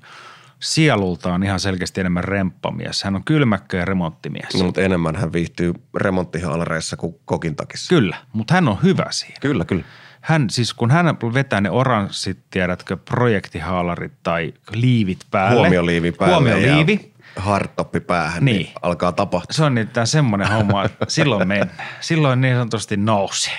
sielultaan 0.61 1.43
ihan 1.43 1.61
selkeästi 1.61 2.01
enemmän 2.01 2.25
remppamies. 2.25 3.05
Hän 3.05 3.17
on 3.17 3.25
kylmäkkö 3.25 3.77
ja 3.77 3.85
remonttimies. 3.85 4.55
No, 4.55 4.65
mutta 4.65 4.81
enemmän 4.81 5.17
hän 5.17 5.33
viihtyy 5.33 5.75
remonttihaalareissa 5.97 6.97
kuin 6.97 7.15
kokin 7.25 7.57
takissa. 7.57 7.89
Kyllä, 7.89 8.17
mutta 8.33 8.55
hän 8.55 8.69
on 8.69 8.79
hyvä 8.83 9.07
siinä. 9.11 9.37
Kyllä, 9.41 9.65
kyllä. 9.65 9.85
Hän 10.21 10.51
siis, 10.51 10.75
kun 10.75 10.91
hän 10.91 11.07
vetää 11.35 11.61
ne 11.61 11.71
oranssit, 11.71 12.39
tiedätkö, 12.51 12.97
projektihaalarit 12.97 14.13
tai 14.23 14.55
liivit 14.73 15.19
päälle. 15.31 15.61
Huomioliivi 15.61 16.13
päälle 16.13 16.35
Huomioliivi. 16.35 17.13
ja 17.37 17.43
hardtoppi 17.43 18.01
päähän, 18.01 18.45
niin. 18.45 18.57
Niin. 18.57 18.73
alkaa 18.83 19.13
tapahtua. 19.13 19.55
Se 19.55 19.65
on 19.65 19.75
nimittäin 19.75 20.07
semmoinen 20.07 20.49
homma, 20.49 20.85
että 20.85 21.07
silloin 21.09 21.49
mennään. 21.49 21.71
Silloin 22.01 22.41
niin 22.41 22.55
sanotusti 22.55 22.97
nousee. 22.97 23.59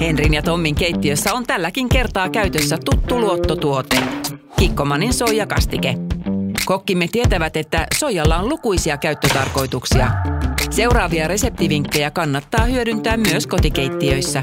Henrin 0.00 0.34
ja 0.34 0.42
Tommin 0.42 0.74
keittiössä 0.74 1.34
on 1.34 1.46
tälläkin 1.46 1.88
kertaa 1.88 2.30
käytössä 2.30 2.78
tuttu 2.84 3.20
luottotuote. 3.20 3.96
Kikkomanin 4.58 5.12
soijakastike. 5.12 5.94
Kokkimme 6.64 7.08
tietävät, 7.12 7.56
että 7.56 7.86
soijalla 7.94 8.36
on 8.36 8.48
lukuisia 8.48 8.96
käyttötarkoituksia. 8.96 10.10
Seuraavia 10.70 11.28
reseptivinkkejä 11.28 12.10
kannattaa 12.10 12.64
hyödyntää 12.64 13.16
myös 13.16 13.46
kotikeittiöissä. 13.46 14.42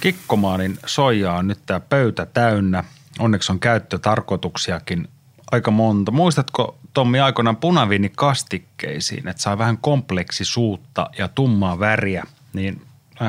Kikkomaanin 0.00 0.78
soijaa 0.86 1.36
on 1.36 1.48
nyt 1.48 1.58
tämä 1.66 1.80
pöytä 1.80 2.26
täynnä. 2.26 2.84
Onneksi 3.18 3.52
on 3.52 3.60
käyttötarkoituksiakin 3.60 5.08
aika 5.52 5.70
monta. 5.70 6.12
Muistatko 6.12 6.78
Tommi 6.94 7.20
aikoinaan 7.20 7.56
punaviinikastikkeisiin, 7.56 9.28
että 9.28 9.42
saa 9.42 9.58
vähän 9.58 9.78
kompleksisuutta 9.78 11.10
ja 11.18 11.28
tummaa 11.28 11.78
väriä, 11.78 12.24
niin 12.52 12.82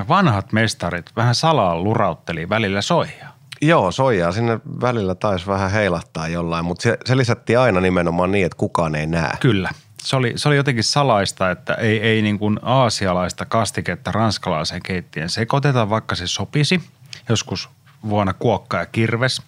vanhat 0.07 0.51
mestarit 0.51 1.05
vähän 1.15 1.35
salaa 1.35 1.79
lurautteli 1.79 2.49
välillä 2.49 2.81
soijaa. 2.81 3.35
Joo, 3.61 3.91
soijaa 3.91 4.31
sinne 4.31 4.59
välillä 4.81 5.15
taisi 5.15 5.47
vähän 5.47 5.71
heilahtaa 5.71 6.27
jollain, 6.27 6.65
mutta 6.65 6.83
se, 6.83 6.97
se 7.05 7.17
lisättiin 7.17 7.59
aina 7.59 7.81
nimenomaan 7.81 8.31
niin, 8.31 8.45
että 8.45 8.57
kukaan 8.57 8.95
ei 8.95 9.07
näe. 9.07 9.37
Kyllä. 9.39 9.69
Se 10.01 10.15
oli, 10.15 10.33
se 10.35 10.49
oli 10.49 10.55
jotenkin 10.55 10.83
salaista, 10.83 11.51
että 11.51 11.73
ei, 11.73 11.99
ei 12.01 12.21
niin 12.21 12.39
kuin 12.39 12.59
aasialaista 12.61 13.45
kastiketta 13.45 14.11
ranskalaiseen 14.11 14.81
keittiön 14.83 15.29
sekoiteta, 15.29 15.89
vaikka 15.89 16.15
se 16.15 16.27
sopisi. 16.27 16.81
Joskus 17.29 17.69
vuonna 18.09 18.33
kuokka 18.33 18.77
ja 18.77 18.85
kirves. 18.85 19.41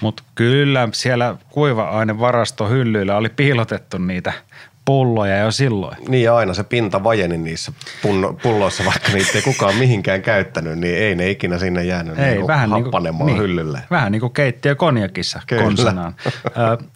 Mutta 0.00 0.22
kyllä 0.34 0.88
siellä 0.92 1.36
kuiva-ainevarasto 1.48 2.68
hyllyillä 2.68 3.16
oli 3.16 3.28
piilotettu 3.28 3.98
niitä 3.98 4.32
pulloja 4.84 5.38
jo 5.38 5.50
silloin. 5.50 5.96
Niin 6.08 6.24
ja 6.24 6.36
aina 6.36 6.54
se 6.54 6.64
pinta 6.64 7.04
vajeni 7.04 7.38
niissä 7.38 7.72
pulloissa, 8.42 8.84
vaikka 8.84 9.12
niitä 9.12 9.30
ei 9.34 9.42
kukaan 9.42 9.76
mihinkään 9.76 10.22
käyttänyt, 10.22 10.78
niin 10.78 10.98
ei 10.98 11.14
ne 11.14 11.30
ikinä 11.30 11.58
sinne 11.58 11.84
jäänyt 11.84 12.18
Ei, 12.18 12.34
niin 12.34 12.46
vähän 12.46 12.70
niin 12.70 12.84
happanemaan 12.84 13.30
kuin, 13.30 13.42
hyllylle. 13.42 13.82
Vähän 13.90 14.12
niin 14.12 14.20
kuin 14.20 14.32
keittiö 14.32 14.74
konjakissa 14.74 15.40
konsanaan. 15.58 16.14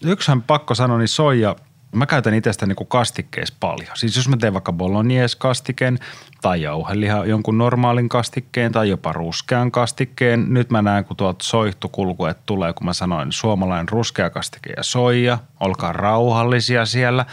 Yksihän 0.05 0.43
pakko 0.43 0.75
sanoa, 0.75 0.99
niin 0.99 1.09
soija, 1.09 1.57
mä 1.95 2.07
käytän 2.07 2.35
itsestä 2.35 2.67
niin 2.67 2.77
kastikkeissa 2.89 3.55
paljon. 3.61 3.91
Siis 3.95 4.17
jos 4.17 4.29
mä 4.29 4.37
teen 4.37 4.53
vaikka 4.53 4.73
bolognese-kastiken 4.73 5.99
tai 6.43 6.63
jauheliha 6.63 7.25
jonkun 7.25 7.59
normaalin 7.59 8.09
kastikkeen 8.09 8.73
tai 8.73 8.89
jopa 8.89 9.13
ruskean 9.13 9.71
kastikkeen. 9.71 10.47
Nyt 10.49 10.71
mä 10.71 10.83
näen, 10.83 11.05
kun 11.05 11.17
tuolta 11.17 11.45
soihtukulkuet 11.45 12.39
tulee, 12.47 12.73
kun 12.73 12.87
mä 12.87 12.93
sanoin 12.93 13.33
suomalainen 13.33 13.89
ruskea 13.89 14.31
kastike 14.31 14.73
ja 14.77 14.83
soija. 14.83 15.39
Olkaa 15.61 15.93
rauhallisia 15.93 16.87
siellä. 16.87 17.27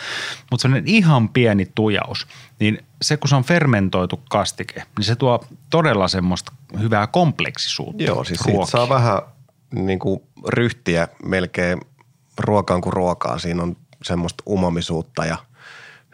Mutta 0.52 0.62
sellainen 0.62 0.88
ihan 0.88 1.30
pieni 1.30 1.72
tujaus, 1.76 2.28
niin 2.60 2.80
se 3.02 3.18
kun 3.18 3.30
se 3.30 3.36
on 3.36 3.44
fermentoitu 3.44 4.22
kastike, 4.30 4.84
niin 4.98 5.06
se 5.06 5.16
tuo 5.16 5.46
todella 5.70 6.08
semmoista 6.08 6.52
hyvää 6.80 7.08
kompleksisuutta 7.08 8.04
Joo, 8.04 8.24
siis 8.24 8.40
siitä 8.40 8.66
saa 8.66 8.90
vähän 8.90 9.22
niin 9.72 10.00
kuin 10.00 10.22
ryhtiä 10.48 11.08
melkein 11.26 11.82
ruokaan 12.38 12.82
kuin 12.82 12.94
ruokaa. 12.94 13.40
Siinä 13.40 13.64
on 13.64 13.76
semmoista 14.04 14.44
umamisuutta 14.50 15.26
ja 15.26 15.38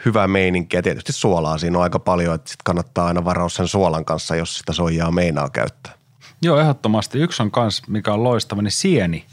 hyvää 0.05 0.27
meininkiä. 0.27 0.81
Tietysti 0.81 1.13
suolaa 1.13 1.57
siinä 1.57 1.77
on 1.77 1.83
aika 1.83 1.99
paljon, 1.99 2.35
että 2.35 2.49
sit 2.49 2.63
kannattaa 2.63 3.07
aina 3.07 3.25
varoa 3.25 3.49
sen 3.49 3.67
suolan 3.67 4.05
kanssa, 4.05 4.35
jos 4.35 4.57
sitä 4.57 4.73
soijaa 4.73 5.11
meinaa 5.11 5.49
käyttää. 5.49 5.93
Joo, 6.41 6.59
ehdottomasti. 6.59 7.19
Yksi 7.19 7.43
on 7.43 7.51
kans, 7.51 7.81
mikä 7.87 8.13
on 8.13 8.23
loistava, 8.23 8.61
niin 8.61 8.71
sieni. 8.71 9.25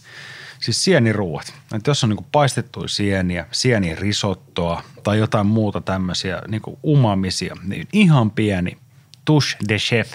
Siis 0.60 0.84
sieniruuat. 0.84 1.54
Että 1.74 1.90
jos 1.90 2.04
on 2.04 2.10
niinku 2.10 2.26
paistettuja 2.32 2.88
sieniä, 2.88 3.46
sienirisottoa 3.52 4.82
tai 5.02 5.18
jotain 5.18 5.46
muuta 5.46 5.80
tämmöisiä 5.80 6.42
niinku 6.48 6.78
umamisia, 6.86 7.56
niin 7.62 7.88
ihan 7.92 8.30
pieni 8.30 8.78
touche 9.24 9.56
de 9.68 9.78
chef, 9.78 10.12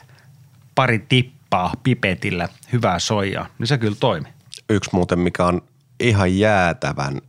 pari 0.75 0.99
tippaa 0.99 1.73
pipetillä 1.83 2.49
hyvää 2.73 2.99
soijaa, 2.99 3.47
niin 3.59 3.67
se 3.67 3.77
kyllä 3.77 3.97
toimii. 3.99 4.31
Yksi 4.69 4.89
muuten, 4.93 5.19
mikä 5.19 5.45
on 5.45 5.61
ihan 5.99 6.37
jäätävän 6.37 7.21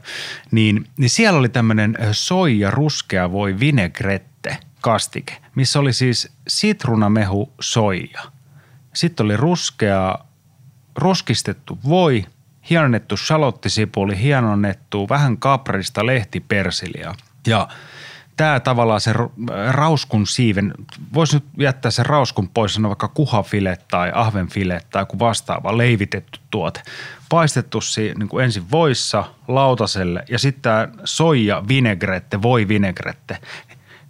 Niin, 0.51 0.87
niin 0.97 1.09
siellä 1.09 1.39
oli 1.39 1.49
tämmöinen 1.49 1.97
soija 2.11 2.71
ruskea 2.71 3.31
voi 3.31 3.59
vinaigrette 3.59 4.57
kastike, 4.81 5.37
missä 5.55 5.79
oli 5.79 5.93
siis 5.93 6.31
sitruunamehu 6.47 7.53
soija. 7.61 8.21
Sitten 8.93 9.25
oli 9.25 9.37
ruskea, 9.37 10.15
ruskistettu 10.95 11.79
voi, 11.87 12.25
hienonnettu 12.69 13.17
salottisipuli, 13.17 14.21
hienonnettu 14.21 15.09
vähän 15.09 15.37
kaprista 15.37 16.05
lehtipersiliä. 16.05 17.15
Ja 17.47 17.67
tämä 18.41 18.59
tavallaan 18.59 19.01
se 19.01 19.13
rauskun 19.69 20.27
siiven, 20.27 20.73
voisi 21.13 21.35
nyt 21.35 21.43
jättää 21.57 21.91
sen 21.91 22.05
rauskun 22.05 22.49
pois, 22.49 22.73
sanoa 22.73 22.89
vaikka 22.89 23.07
kuhafile 23.07 23.77
tai 23.91 24.11
ahvenfile 24.13 24.81
tai 24.89 25.01
joku 25.01 25.19
vastaava 25.19 25.77
leivitetty 25.77 26.39
tuote. 26.51 26.81
Paistettu 27.29 27.81
si, 27.81 28.13
niin 28.17 28.29
kuin 28.29 28.45
ensin 28.45 28.71
voissa 28.71 29.23
lautaselle 29.47 30.23
ja 30.29 30.39
sitten 30.39 30.61
tämä 30.61 30.87
soija 31.03 31.63
vinaigrette, 31.67 32.41
voi 32.41 32.67
vinaigrette. 32.67 33.37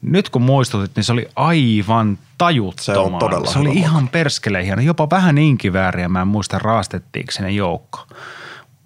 Nyt 0.02 0.30
kun 0.30 0.42
muistutit, 0.42 0.92
niin 0.96 1.04
se 1.04 1.12
oli 1.12 1.28
aivan 1.36 2.18
tajuttoman. 2.38 2.96
Se 2.96 2.98
on 2.98 3.20
todella 3.20 3.48
Se 3.48 3.60
oli 3.60 3.74
ihan 3.74 4.08
perskeleen 4.08 4.66
hieno, 4.66 4.82
jopa 4.82 5.10
vähän 5.10 5.38
inkivääriä, 5.38 6.10
mä 6.10 6.22
en 6.22 6.28
muista 6.28 6.60
raastettiinko 6.60 7.32
sinne 7.32 7.52
joukko. 7.52 8.08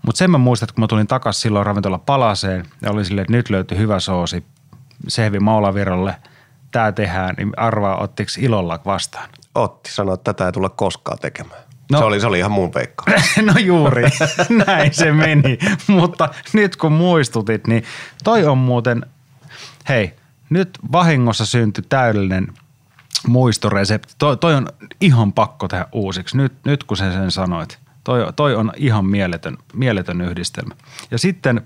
Mutta 0.06 0.20
sen 0.20 0.32
mä 0.32 0.38
muistan, 0.38 0.66
että 0.66 0.74
kun 0.76 0.84
mä 0.84 0.88
tulin 0.88 1.08
takaisin 1.08 1.42
silloin 1.42 1.66
ravintola 1.66 1.98
Palaseen 1.98 2.66
ja 2.82 2.92
oli 2.92 3.06
silleen, 3.06 3.24
että 3.24 3.34
nyt 3.34 3.50
löytyi 3.50 3.78
hyvä 3.78 4.00
soosi 4.00 4.44
Sehvi 5.08 5.40
Maulavirolle, 5.40 6.16
tämä 6.72 6.92
tehdään, 6.92 7.36
niin 7.38 7.52
arvaa 7.58 7.98
ottiko 7.98 8.32
ilolla 8.40 8.80
vastaan. 8.86 9.30
Otti, 9.56 9.92
sanoi, 9.92 10.14
että 10.14 10.34
tätä 10.34 10.46
ei 10.46 10.52
tulla 10.52 10.70
koskaan 10.70 11.20
tekemään. 11.20 11.60
No. 11.92 11.98
Se, 11.98 12.04
oli, 12.04 12.20
se 12.20 12.28
oli 12.28 12.40
ihan 12.40 12.52
mun 12.52 12.74
veikka. 12.74 13.06
No 13.42 13.54
juuri, 13.60 14.04
näin 14.68 14.94
se 14.94 15.12
meni. 15.12 15.58
Mutta 15.88 16.30
nyt 16.54 16.76
kun 16.76 16.92
muistutit, 16.92 17.68
niin 17.68 17.84
toi 18.24 18.46
on 18.46 18.58
muuten, 18.58 19.06
hei, 19.90 20.14
nyt 20.50 20.80
vahingossa 20.92 21.46
syntyi 21.46 21.84
täydellinen 21.90 22.48
muistoresepti. 23.28 24.14
Toi, 24.18 24.38
toi 24.38 24.56
on 24.56 24.70
ihan 25.02 25.34
pakko 25.34 25.68
tehdä 25.68 25.88
uusiksi, 25.92 26.38
nyt, 26.38 26.54
nyt 26.66 26.84
kun 26.84 26.98
sen 26.98 27.14
sen 27.14 27.32
sanoit. 27.32 27.80
Toi, 28.04 28.34
toi 28.36 28.56
on 28.56 28.72
ihan 28.78 29.06
mieletön, 29.06 29.58
mieletön 29.74 30.22
yhdistelmä. 30.22 30.76
Ja 31.12 31.18
sitten 31.18 31.62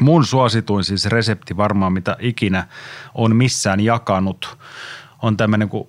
mun 0.00 0.26
suosituin 0.26 0.84
siis 0.84 1.06
resepti 1.06 1.56
varmaan, 1.56 1.92
mitä 1.92 2.16
ikinä 2.20 2.66
on 3.14 3.36
missään 3.36 3.80
jakanut, 3.80 4.58
on 5.22 5.36
tämmöinen 5.36 5.68
kuin 5.68 5.88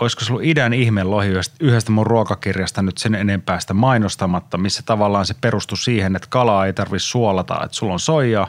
olisiko 0.00 0.24
se 0.24 0.32
ollut 0.32 0.44
idän 0.44 0.72
ihme 0.72 1.04
lohi 1.04 1.28
yhdestä- 1.60 1.92
mun 1.92 2.06
ruokakirjasta 2.06 2.82
nyt 2.82 2.98
sen 2.98 3.14
enempää 3.14 3.60
sitä 3.60 3.74
mainostamatta, 3.74 4.58
missä 4.58 4.82
tavallaan 4.86 5.26
se 5.26 5.34
perustui 5.40 5.78
siihen, 5.78 6.16
että 6.16 6.28
kalaa 6.30 6.66
ei 6.66 6.72
tarvitse 6.72 7.06
suolata, 7.06 7.64
että 7.64 7.76
sulla 7.76 7.92
on 7.92 8.00
soija, 8.00 8.48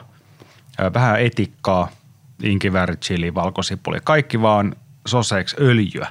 ö, 0.79 0.91
vähän 0.93 1.21
etikkaa, 1.21 1.89
inkivääri, 2.43 2.97
chili, 2.97 3.35
valkosipuli, 3.35 3.97
kaikki 4.03 4.41
vaan 4.41 4.75
soseeksi 5.07 5.55
öljyä. 5.59 6.07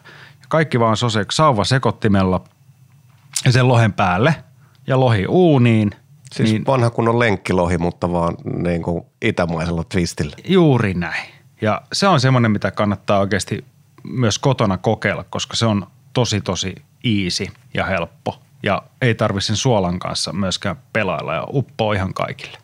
Kaikki 0.49 0.81
vaan 0.81 0.97
soseeksi 0.97 1.37
sauva 1.37 1.65
sekottimella 1.65 2.45
ja 3.45 3.53
sen 3.53 3.69
lohen 3.69 3.93
päälle 3.93 4.35
ja 4.87 5.01
lohi 5.01 5.27
uuniin. 5.27 5.91
Siis 6.35 6.53
niin. 6.53 6.67
vanha 6.67 6.91
kunnon 6.91 7.19
lenkkilohi, 7.19 7.79
mutta 7.79 8.13
vaan 8.13 8.37
niin 8.45 8.83
kuin 8.83 9.05
itämaisella 9.23 9.85
twistillä. 9.85 10.37
Juuri 10.49 10.95
näin. 10.95 11.29
Ja 11.61 11.83
se 11.93 12.09
on 12.09 12.21
semmoinen, 12.21 12.51
mitä 12.51 12.71
kannattaa 12.71 13.19
oikeasti 13.19 13.65
myös 14.03 14.39
kotona 14.39 14.79
kokeilla, 14.79 15.25
koska 15.31 15.57
se 15.57 15.67
on 15.67 15.87
tosi 16.13 16.41
tosi 16.41 16.75
easy 17.05 17.47
ja 17.75 17.85
helppo. 17.85 18.39
Ja 18.63 18.83
ei 19.03 19.15
tarvitse 19.15 19.47
sen 19.47 19.57
suolan 19.57 19.99
kanssa 19.99 20.33
myöskään 20.33 20.77
pelailla 20.93 21.35
ja 21.35 21.47
uppoo 21.53 21.93
ihan 21.93 22.15
kaikille. 22.15 22.59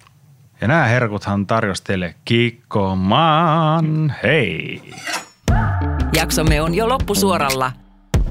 Ja 0.60 0.68
nämä 0.68 0.84
herkuthan 0.84 1.46
tarjosi 1.46 1.84
teille 1.84 2.14
kikkomaan. 2.24 4.14
Hei! 4.22 4.82
Jaksomme 6.16 6.62
on 6.62 6.74
jo 6.74 6.88
loppusuoralla. 6.88 7.72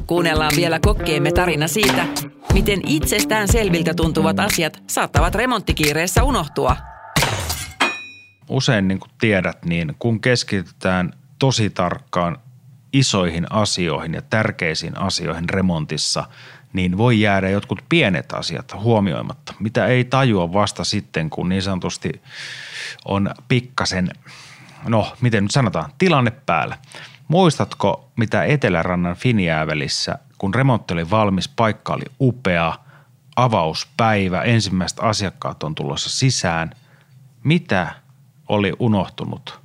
Kuunnellaan 0.10 0.52
vielä 0.56 0.80
kokkeemme 0.80 1.32
tarina 1.32 1.68
siitä, 1.68 2.06
miten 2.54 2.82
itsestään 2.88 3.48
selviltä 3.48 3.94
tuntuvat 3.94 4.40
asiat 4.40 4.84
saattavat 4.88 5.36
remonttikiireessä 5.36 6.24
unohtua. 6.24 6.76
usein 8.50 8.88
niin 8.88 9.00
kuin 9.00 9.12
tiedät, 9.20 9.66
niin 9.66 9.96
kun 10.00 10.22
keskitytään 10.22 11.14
tosi 11.40 11.70
tarkkaan 11.70 12.38
isoihin 12.94 13.52
asioihin 13.52 14.14
ja 14.14 14.22
tärkeisiin 14.22 14.98
asioihin 14.98 15.50
remontissa, 15.50 16.26
niin 16.74 16.98
voi 16.98 17.22
jäädä 17.22 17.50
jotkut 17.50 17.80
pienet 17.90 18.34
asiat 18.34 18.74
huomioimatta, 18.74 19.54
mitä 19.60 19.86
ei 19.86 20.04
tajua 20.04 20.54
vasta 20.54 20.84
sitten, 20.84 21.30
kun 21.30 21.50
niin 21.50 21.62
sanotusti 21.62 22.22
on 23.06 23.34
pikkasen, 23.48 24.12
no 24.88 25.16
miten 25.22 25.44
nyt 25.44 25.52
sanotaan, 25.52 25.92
tilanne 25.98 26.32
päällä. 26.32 26.78
Muistatko, 27.30 28.12
mitä 28.18 28.44
Etelärannan 28.44 29.16
Finjäävelissä, 29.16 30.20
kun 30.38 30.56
remontti 30.56 30.94
oli 30.94 31.10
valmis, 31.10 31.48
paikka 31.48 31.94
oli 31.94 32.06
upea, 32.22 32.74
avauspäivä, 33.36 34.42
ensimmäiset 34.42 34.98
asiakkaat 35.02 35.64
on 35.64 35.76
tulossa 35.76 36.10
sisään. 36.10 36.72
Mitä 37.44 37.96
oli 38.48 38.74
unohtunut 38.80 39.60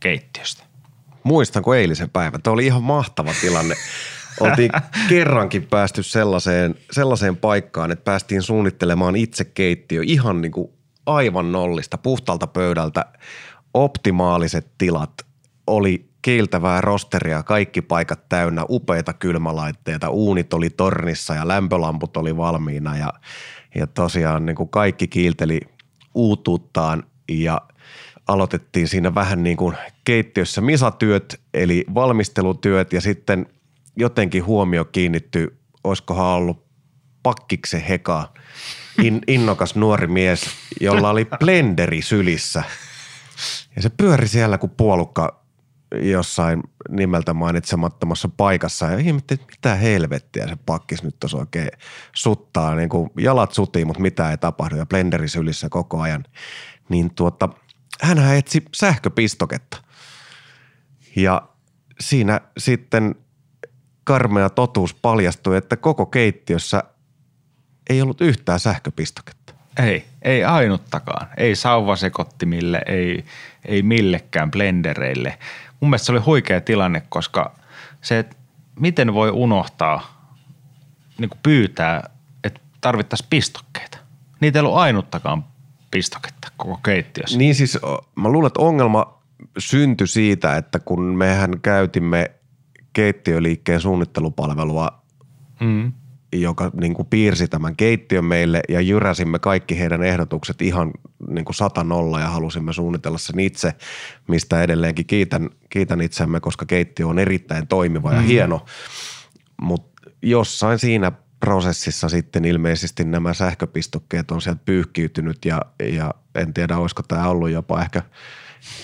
keittiöstä? 0.00 0.64
Muistanko 1.22 1.74
eilisen 1.74 2.10
päivän? 2.10 2.42
Tuo 2.42 2.52
oli 2.52 2.66
ihan 2.66 2.82
mahtava 2.82 3.32
tilanne. 3.40 3.74
Oltiin 4.40 4.70
kerrankin 5.08 5.66
päästy 5.66 6.02
sellaiseen, 6.02 6.74
sellaiseen 6.90 7.36
paikkaan, 7.36 7.92
että 7.92 8.04
päästiin 8.04 8.42
suunnittelemaan 8.42 9.16
itse 9.16 9.44
keittiö 9.44 10.02
ihan 10.04 10.40
niin 10.40 10.52
kuin 10.52 10.68
aivan 11.06 11.52
nollista, 11.52 11.98
puhtalta 11.98 12.46
pöydältä. 12.46 13.04
Optimaaliset 13.74 14.66
tilat 14.78 15.12
oli 15.66 16.07
kiiltävää 16.22 16.80
rosteria, 16.80 17.42
kaikki 17.42 17.82
paikat 17.82 18.28
täynnä, 18.28 18.64
upeita 18.70 19.12
kylmälaitteita, 19.12 20.10
uunit 20.10 20.52
oli 20.52 20.70
tornissa 20.70 21.34
ja 21.34 21.48
lämpölamput 21.48 22.16
oli 22.16 22.36
valmiina 22.36 22.96
ja, 22.96 23.12
ja 23.74 23.86
tosiaan 23.86 24.46
niin 24.46 24.56
kuin 24.56 24.68
kaikki 24.68 25.08
kiilteli 25.08 25.60
uutuuttaan 26.14 27.04
ja 27.28 27.60
aloitettiin 28.28 28.88
siinä 28.88 29.14
vähän 29.14 29.42
niin 29.42 29.56
kuin 29.56 29.76
keittiössä 30.04 30.60
misatyöt 30.60 31.40
eli 31.54 31.84
valmistelutyöt 31.94 32.92
ja 32.92 33.00
sitten 33.00 33.46
jotenkin 33.96 34.46
huomio 34.46 34.84
kiinnitty, 34.84 35.58
olisikohan 35.84 36.26
ollut 36.26 36.68
pakkikse 37.22 37.84
Heka, 37.88 38.32
in, 39.02 39.20
innokas 39.36 39.74
nuori 39.74 40.06
mies, 40.06 40.44
jolla 40.80 41.10
oli 41.10 41.26
blenderi 41.38 42.02
sylissä. 42.02 42.62
Ja 43.76 43.82
se 43.82 43.90
pyöri 43.90 44.28
siellä 44.28 44.58
kuin 44.58 44.72
puolukka 44.76 45.44
jossain 45.92 46.62
nimeltä 46.88 47.34
mainitsemattomassa 47.34 48.28
paikassa 48.36 48.86
ja 48.86 48.98
ihmetti, 48.98 49.34
että 49.34 49.46
mitä 49.50 49.74
helvettiä 49.74 50.48
se 50.48 50.56
pakkis 50.66 51.02
nyt 51.02 51.20
tuossa 51.20 51.38
oikein 51.38 51.68
suttaa, 52.12 52.74
niin 52.74 52.88
kuin 52.88 53.10
jalat 53.18 53.52
sutii, 53.52 53.84
mutta 53.84 54.02
mitä 54.02 54.30
ei 54.30 54.38
tapahdu 54.38 54.76
ja 54.76 54.86
blenderi 54.86 55.28
sylissä 55.28 55.68
koko 55.68 56.00
ajan. 56.00 56.24
Niin 56.88 57.14
tuota, 57.14 57.48
hän 58.00 58.36
etsi 58.36 58.64
sähköpistoketta 58.74 59.82
ja 61.16 61.42
siinä 62.00 62.40
sitten 62.58 63.14
karmea 64.04 64.50
totuus 64.50 64.94
paljastui, 64.94 65.56
että 65.56 65.76
koko 65.76 66.06
keittiössä 66.06 66.84
ei 67.90 68.02
ollut 68.02 68.20
yhtään 68.20 68.60
sähköpistoketta. 68.60 69.54
Ei, 69.78 70.04
ei 70.22 70.44
ainuttakaan. 70.44 71.28
Ei 71.36 71.56
sauvasekottimille, 71.56 72.82
ei, 72.86 73.24
ei 73.64 73.82
millekään 73.82 74.50
blendereille. 74.50 75.38
Mun 75.80 75.90
mielestä 75.90 76.06
se 76.06 76.12
oli 76.12 76.20
huikea 76.20 76.60
tilanne, 76.60 77.02
koska 77.08 77.54
se, 78.00 78.18
että 78.18 78.36
miten 78.80 79.14
voi 79.14 79.30
unohtaa, 79.30 80.28
niin 81.18 81.28
kuin 81.30 81.38
pyytää, 81.42 82.10
että 82.44 82.60
tarvittaisiin 82.80 83.26
pistokkeita. 83.30 83.98
Niitä 84.40 84.58
ei 84.58 84.60
ollut 84.60 84.78
ainuttakaan 84.78 85.44
pistoketta 85.90 86.48
koko 86.56 86.80
keittiössä. 86.82 87.38
Niin 87.38 87.54
siis 87.54 87.78
mä 88.14 88.28
luulen, 88.28 88.46
että 88.46 88.60
ongelma 88.60 89.18
syntyi 89.58 90.06
siitä, 90.06 90.56
että 90.56 90.78
kun 90.78 91.02
mehän 91.02 91.60
käytimme 91.60 92.30
keittiöliikkeen 92.92 93.80
suunnittelupalvelua, 93.80 95.02
mm. 95.60 95.92
Joka 96.32 96.70
niin 96.80 96.94
kuin 96.94 97.08
piirsi 97.08 97.48
tämän 97.48 97.76
keittiön 97.76 98.24
meille 98.24 98.60
ja 98.68 98.80
jyräsimme 98.80 99.38
kaikki 99.38 99.78
heidän 99.78 100.02
ehdotukset 100.02 100.62
ihan 100.62 100.90
niin 101.28 101.44
kuin 101.44 101.54
sata 101.54 101.84
nolla 101.84 102.20
ja 102.20 102.28
halusimme 102.28 102.72
suunnitella 102.72 103.18
sen 103.18 103.40
itse, 103.40 103.74
mistä 104.28 104.62
edelleenkin 104.62 105.06
kiitän, 105.06 105.50
kiitän 105.70 106.00
itsemme, 106.00 106.40
koska 106.40 106.66
keittiö 106.66 107.06
on 107.06 107.18
erittäin 107.18 107.66
toimiva 107.66 108.12
ja 108.12 108.20
mm. 108.20 108.26
hieno, 108.26 108.64
mutta 109.60 110.10
jossain 110.22 110.78
siinä 110.78 111.12
prosessissa 111.40 112.08
sitten 112.08 112.44
ilmeisesti 112.44 113.04
nämä 113.04 113.34
sähköpistokkeet 113.34 114.30
on 114.30 114.42
sieltä 114.42 114.60
pyyhkiytynyt 114.64 115.44
ja, 115.44 115.62
ja 115.92 116.14
en 116.34 116.54
tiedä, 116.54 116.78
olisiko 116.78 117.02
tämä 117.02 117.28
ollut 117.28 117.50
jopa 117.50 117.82
ehkä– 117.82 118.02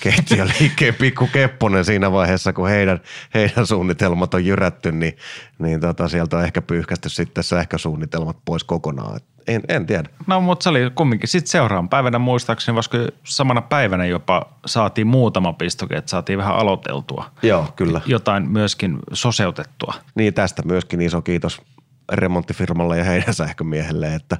keittiöliikkeen 0.01 0.95
pikku 0.95 1.29
kepponen 1.33 1.85
siinä 1.85 2.13
vaiheessa, 2.13 2.53
kun 2.53 2.69
heidän, 2.69 3.01
heidän 3.35 3.67
suunnitelmat 3.67 4.35
on 4.35 4.45
jyrätty, 4.45 4.93
niin, 4.93 5.17
niin 5.59 5.81
tota, 5.81 6.09
sieltä 6.09 6.37
on 6.37 6.45
ehkä 6.45 6.63
pyyhkästy 6.63 7.09
sitten 7.09 7.45
sähkösuunnitelmat 7.45 8.37
pois 8.45 8.65
kokonaan. 8.65 9.21
En, 9.47 9.63
en 9.69 9.87
tiedä. 9.87 10.09
No 10.27 10.41
mutta 10.41 10.63
se 10.63 10.69
oli 10.69 10.91
kumminkin. 10.95 11.29
Sitten 11.29 11.51
seuraavan 11.51 11.89
päivänä 11.89 12.19
muistaakseni, 12.19 12.77
koska 12.77 12.99
samana 13.25 13.61
päivänä 13.61 14.07
jopa 14.07 14.49
saatiin 14.67 15.07
muutama 15.07 15.53
pistoke, 15.53 15.97
että 15.97 16.11
saatiin 16.11 16.39
vähän 16.39 16.57
aloiteltua. 16.57 17.31
Joo, 17.43 17.69
kyllä. 17.77 18.01
Jotain 18.07 18.51
myöskin 18.51 18.99
soseutettua. 19.13 19.95
Niin 20.15 20.35
tästä 20.35 20.63
myöskin 20.67 21.01
iso 21.01 21.23
kiitos 21.23 21.63
remonttifirmalle 22.13 22.99
ja 22.99 23.05
heidän 23.05 23.35
sähkömiehelle, 23.35 24.15
että, 24.15 24.39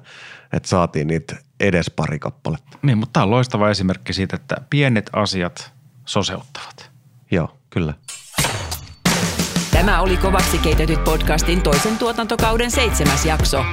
että 0.53 0.69
saatiin 0.69 1.07
niitä 1.07 1.37
edes 1.61 1.91
pari 1.91 2.19
kappaletta. 2.19 2.79
Niin, 2.83 2.99
mutta 2.99 3.13
tämä 3.13 3.25
on 3.25 3.31
loistava 3.31 3.71
esimerkki 3.71 4.13
siitä, 4.13 4.37
että 4.37 4.57
pienet 4.71 5.11
asiat 5.13 5.73
soseuttavat. 6.05 6.91
Joo, 7.31 7.59
kyllä. 7.71 7.95
Tämä 9.73 10.01
oli 10.01 10.17
Kovaksi 10.17 10.59
keitetyt 10.59 11.05
podcastin 11.05 11.63
toisen 11.63 11.99
tuotantokauden 11.99 12.71
seitsemäs 12.71 13.25
jakso. 13.25 13.65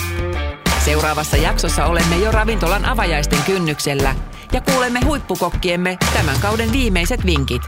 Seuraavassa 0.86 1.38
jaksossa 1.38 1.86
olemme 1.86 2.18
jo 2.18 2.32
ravintolan 2.32 2.86
avajaisten 2.86 3.40
kynnyksellä 3.46 4.16
ja 4.54 4.62
kuulemme 4.62 5.00
huippukokkiemme 5.06 5.98
tämän 6.14 6.40
kauden 6.40 6.72
viimeiset 6.72 7.26
vinkit. 7.26 7.62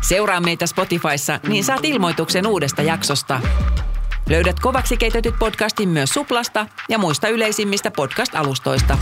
Seuraa 0.00 0.40
meitä 0.40 0.66
Spotifyssa, 0.66 1.40
niin 1.48 1.64
saat 1.64 1.84
ilmoituksen 1.84 2.46
uudesta 2.46 2.82
jaksosta. 2.82 3.40
Löydät 4.30 4.60
kovaksi 4.60 4.96
keitetyt 4.96 5.34
podcastin 5.38 5.88
myös 5.88 6.10
Suplasta 6.10 6.66
ja 6.88 6.98
muista 6.98 7.28
yleisimmistä 7.28 7.90
podcast-alustoista. 7.90 8.98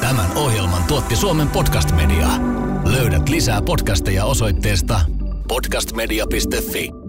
Tämän 0.00 0.36
ohjelman 0.36 0.84
tuotti 0.84 1.16
Suomen 1.16 1.48
Podcast 1.48 1.92
Media. 1.92 2.28
Löydät 2.84 3.28
lisää 3.28 3.62
podcasteja 3.62 4.24
osoitteesta 4.24 5.00
podcastmedia.fi. 5.48 7.01